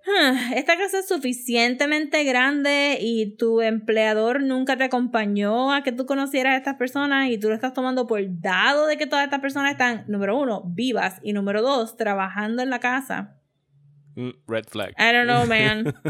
[0.06, 6.06] "Huh, esta casa es suficientemente grande y tu empleador nunca te acompañó a que tú
[6.06, 9.42] conocieras a estas personas y tú lo estás tomando por dado de que todas estas
[9.42, 13.38] personas están, número uno, vivas y número dos, trabajando en la casa.
[14.16, 14.94] Mm, Red flag.
[14.98, 15.94] I don't know, man.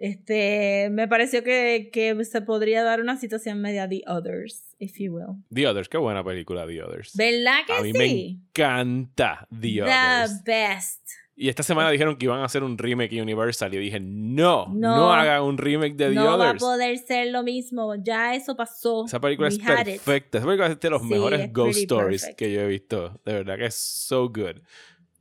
[0.00, 5.12] Este, me pareció que, que se podría dar una situación media The Others, if you
[5.12, 5.42] will.
[5.52, 7.16] The Others, qué buena película The Others.
[7.16, 8.40] ¿Verdad que A mí me sí?
[8.50, 10.44] encanta The The Others.
[10.44, 11.02] best.
[11.34, 13.72] Y esta semana dijeron que iban a hacer un remake Universal.
[13.72, 15.12] Y yo dije, no, no, No.
[15.12, 16.60] hagan un remake de The no va a Others.
[16.62, 17.94] poder ser lo mismo.
[17.96, 19.04] Ya eso pasó.
[19.06, 20.38] Esa película We es perfecta.
[20.38, 22.38] Esa película es de los Sí, mejores es ghost stories perfect.
[22.38, 23.20] que yo he visto.
[23.24, 24.60] De verdad que es so good.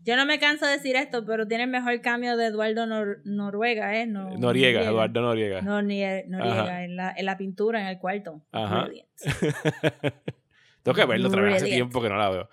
[0.07, 3.19] Yo no me canso de decir esto, pero tiene el mejor cambio de Eduardo Nor-
[3.25, 4.07] Noruega, ¿eh?
[4.07, 5.61] No, Noriega, Eduardo Noriega.
[5.61, 8.41] No, Noriega, en la, en la pintura, en el cuarto.
[8.53, 8.87] Ajá.
[10.83, 11.55] Tengo que verlo otra vez.
[11.61, 12.49] Hace tiempo que no la veo.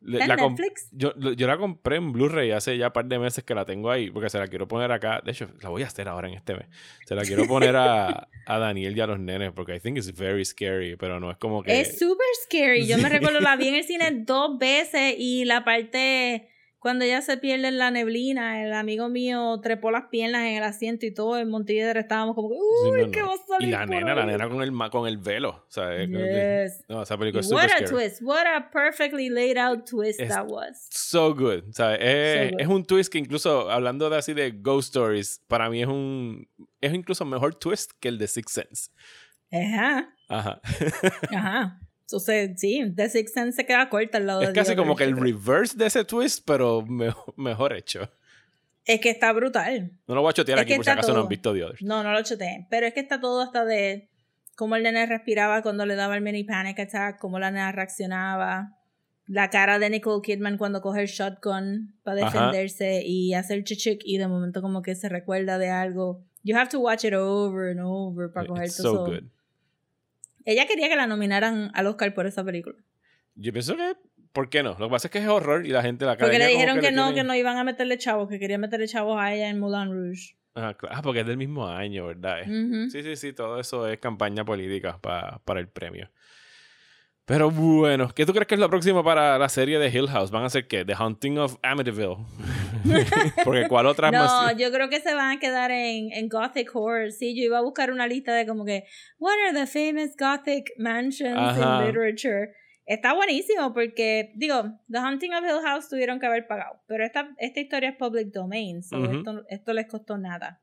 [0.00, 0.88] Le- ¿Está en la Netflix?
[0.92, 3.90] yo, yo la compré en Blu-ray hace ya un par de meses que la tengo
[3.90, 5.20] ahí, porque se la quiero poner acá.
[5.24, 6.66] De hecho, la voy a hacer ahora en este mes.
[7.06, 10.12] Se la quiero poner a, a Daniel y a los nenes, porque I think it's
[10.16, 11.80] very scary, pero no es como que.
[11.80, 12.86] Es súper scary.
[12.86, 16.48] Yo me recuerdo, la vi en el cine dos veces y la parte
[16.86, 20.62] cuando ella se pierde en la neblina, el amigo mío trepó las piernas en el
[20.62, 22.56] asiento y todo, en Montiedra estábamos como Sí,
[22.92, 23.10] uy, no, no.
[23.10, 25.18] ¿qué va a salir Y la por nena, la ahí?" nena con el, con el
[25.18, 25.48] velo.
[25.50, 26.84] O sea, es como que- Yes.
[26.88, 27.90] no, esa película es What super a scary.
[27.90, 30.86] twist, what a perfectly laid out twist that was.
[30.92, 31.64] So good.
[31.72, 32.60] Sea, es, So good.
[32.60, 36.48] es un twist que incluso, hablando de así de ghost stories, para mí es un.
[36.80, 38.90] Es incluso mejor twist que el de Six Sense.
[39.50, 40.60] Ajá, Ajá.
[41.32, 41.80] ajá.
[42.06, 44.94] Entonces, sí, The Sixth Sense se queda corta al lado es de casi The como
[44.94, 48.08] que el reverse de ese twist, pero me- mejor hecho.
[48.84, 49.90] Es que está brutal.
[50.06, 51.82] No lo voy a chotear Es aquí por si acaso no han visto The Others.
[51.82, 52.68] No, no lo choteé.
[52.70, 54.08] Pero es que está todo hasta de
[54.54, 58.72] cómo el nene respiraba cuando le daba el mini panic attack, cómo la nena reaccionaba,
[59.26, 62.46] la cara de Nicole Kidman cuando coge el shotgun para Ajá.
[62.46, 66.22] defenderse y hace el chichik y de momento como que se recuerda de algo.
[66.44, 69.24] You have to watch it over and over para coger It's todo so good.
[70.46, 72.76] Ella quería que la nominaran al Oscar por esa película.
[73.34, 73.94] Yo pienso que.
[74.32, 74.76] ¿Por qué no?
[74.78, 76.80] Lo que pasa es que es horror y la gente la Porque le academia dijeron
[76.80, 79.48] que, le no, que no iban a meterle chavos, que querían meterle chavos a ella
[79.48, 80.36] en Moulin Rouge.
[80.54, 80.94] Ah, claro.
[80.98, 82.42] Ah, porque es del mismo año, ¿verdad?
[82.42, 82.90] Ujú.
[82.90, 83.32] Sí, sí, sí.
[83.32, 86.10] Todo eso es campaña política pa- para el premio.
[87.26, 90.30] Pero bueno, ¿qué tú crees que es lo próximo para la serie de Hill House?
[90.30, 90.84] ¿Van a ser qué?
[90.84, 92.18] The Hunting of Amityville.
[93.44, 94.56] Porque ¿cuál otra No, más?
[94.56, 97.10] yo creo que se van a quedar en, en Gothic Horror.
[97.10, 98.84] Sí, yo iba a buscar una lista de como que,
[99.18, 101.80] what are the famous Gothic mansions Ajá.
[101.80, 102.52] in literature?
[102.84, 107.28] Está buenísimo porque, digo, The Hunting of Hill House tuvieron que haber pagado, pero esta,
[107.38, 108.96] esta historia es public domain, so
[109.48, 110.62] esto les costó nada.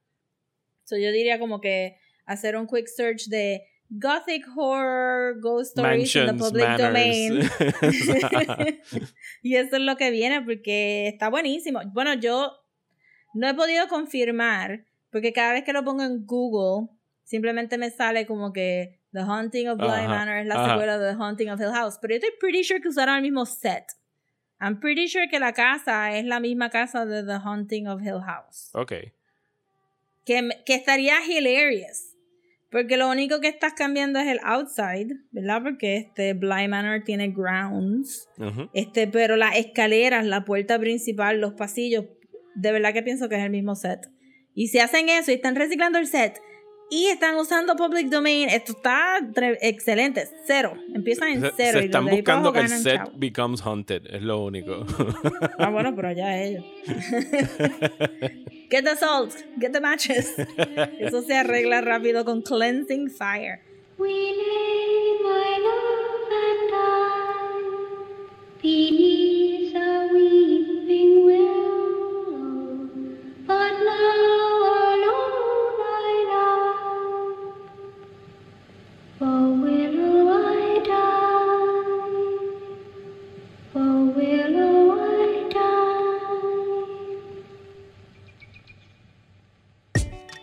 [0.86, 6.26] So yo diría como que hacer un quick search de Gothic Horror Ghost Stories in
[6.26, 7.42] the Mansions, public domain.
[9.44, 11.82] y eso es lo que viene porque está buenísimo.
[11.92, 12.52] Bueno, yo
[13.34, 16.90] no he podido confirmar porque cada vez que lo pongo en Google
[17.24, 21.18] simplemente me sale como que The Haunting of Ajá, Manor es la secuela de The
[21.22, 22.00] Haunting of Hill House.
[22.02, 23.86] Pero yo estoy pretty sure que usaron el mismo set.
[24.60, 28.22] I'm pretty sure que la casa es la misma casa de The Haunting of Hill
[28.26, 28.70] House.
[28.74, 28.94] ok.
[30.26, 32.12] Que, que estaría hilarious.
[32.74, 35.61] Porque lo único que estás cambiando es el outside, ¿verdad?
[35.61, 38.28] Porque este Bly Manor tiene grounds.
[38.74, 42.05] Este, pero las escaleras, la puerta principal, los pasillos,
[42.55, 44.09] de verdad que pienso que es el mismo set.
[44.55, 46.39] Y si hacen eso y están reciclando el set
[46.96, 49.18] y están usando public domain, esto está
[49.62, 50.28] excelente.
[50.46, 50.74] Cero.
[50.94, 51.80] Empiezan en Se, cero.
[51.80, 53.12] se y están para buscando que el set chavo.
[53.16, 54.86] becomes haunted, es lo único.
[55.58, 56.64] Ah, bueno, pero allá ellos.
[58.70, 60.34] get the salt, get the matches.
[61.00, 63.60] Eso se arregla rápido con cleansing fire.
[63.98, 67.54] We lay my love and I
[68.62, 72.89] beneath a weeping willow,
[73.48, 74.43] but now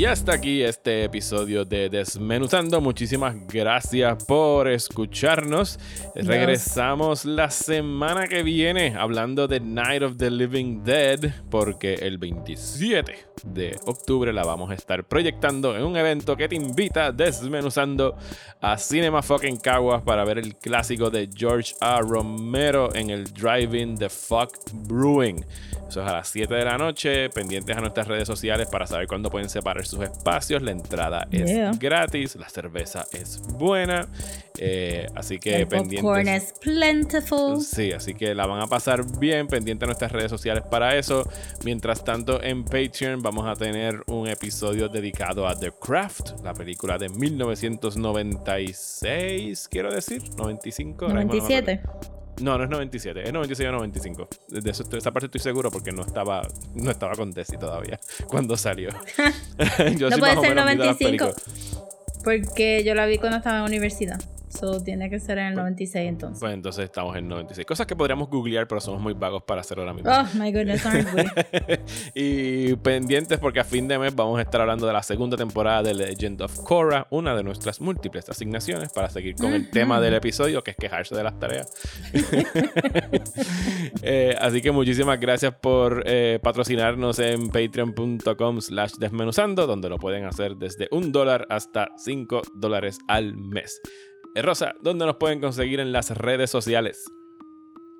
[0.00, 2.80] Y hasta aquí este episodio de Desmenuzando.
[2.80, 5.78] Muchísimas gracias por escucharnos.
[6.14, 11.20] Regresamos la semana que viene hablando de Night of the Living Dead,
[11.50, 16.56] porque el 27 de octubre la vamos a estar proyectando en un evento que te
[16.56, 18.16] invita Desmenuzando
[18.60, 22.00] a Cinema Fucking Caguas para ver el clásico de George A.
[22.00, 25.44] Romero en el Drive-In The Fuck Brewing.
[25.88, 27.30] Eso es a las 7 de la noche.
[27.30, 30.62] Pendientes a nuestras redes sociales para saber cuándo pueden separar sus espacios.
[30.62, 32.36] La entrada es gratis.
[32.36, 34.08] La cerveza es buena.
[34.58, 36.52] Eh, así que el popcorn pendientes.
[36.52, 37.62] es plentiful.
[37.62, 39.46] Sí, así que la van a pasar bien.
[39.46, 41.26] Pendiente a nuestras redes sociales para eso.
[41.64, 46.98] Mientras tanto, en Patreon vamos a tener un episodio dedicado a The Craft, la película
[46.98, 50.22] de 1996, quiero decir.
[50.36, 51.06] 95.
[51.06, 51.80] ahora mismo no me acuerdo.
[51.80, 52.19] 97.
[52.40, 54.28] No, no es 97, es 96 o 95.
[54.48, 58.56] De eso, esa parte estoy seguro porque no estaba, no estaba con Desi todavía cuando
[58.56, 58.90] salió.
[59.98, 61.04] Yo No sí puede ser menos mido las 95.
[61.04, 61.34] películas.
[62.22, 64.20] Porque yo la vi cuando estaba en la universidad.
[64.50, 66.40] So tiene que ser en el 96 entonces.
[66.40, 67.64] Pues entonces estamos en 96.
[67.64, 70.10] Cosas que podríamos googlear, pero somos muy vagos para hacerlo ahora mismo.
[70.10, 71.80] Oh my goodness, aren't we?
[72.14, 75.84] y pendientes porque a fin de mes vamos a estar hablando de la segunda temporada
[75.84, 80.14] de Legend of Korra, una de nuestras múltiples asignaciones para seguir con el tema del
[80.14, 81.70] episodio, que es quejarse de las tareas.
[84.02, 90.24] Eh, así que muchísimas gracias por eh, patrocinarnos en patreon.com slash desmenuzando, donde lo pueden
[90.24, 93.80] hacer desde un dólar hasta cinco dólares al mes.
[94.36, 97.04] Rosa, ¿dónde nos pueden conseguir en las redes sociales?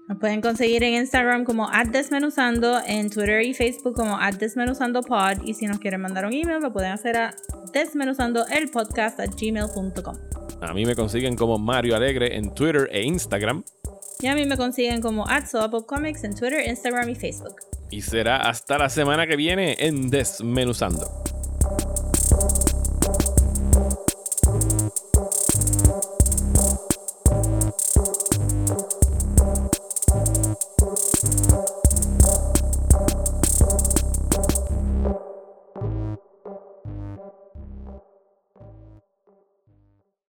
[0.08, 5.66] Nos pueden conseguir en Instagram como desmenuzando, en Twitter y Facebook como desmenuzandopod y si
[5.66, 7.34] nos quieren mandar un email lo pueden hacer a
[7.72, 10.16] desmenuzandoelpodcast at gmail.com.
[10.62, 13.62] A mí me consiguen como Mario Alegre en Twitter e Instagram.
[14.20, 15.24] Y a mí me consiguen como
[15.86, 17.56] Comics en Twitter, Instagram y Facebook.
[17.90, 21.06] Y será hasta la semana que viene en Desmenuzando.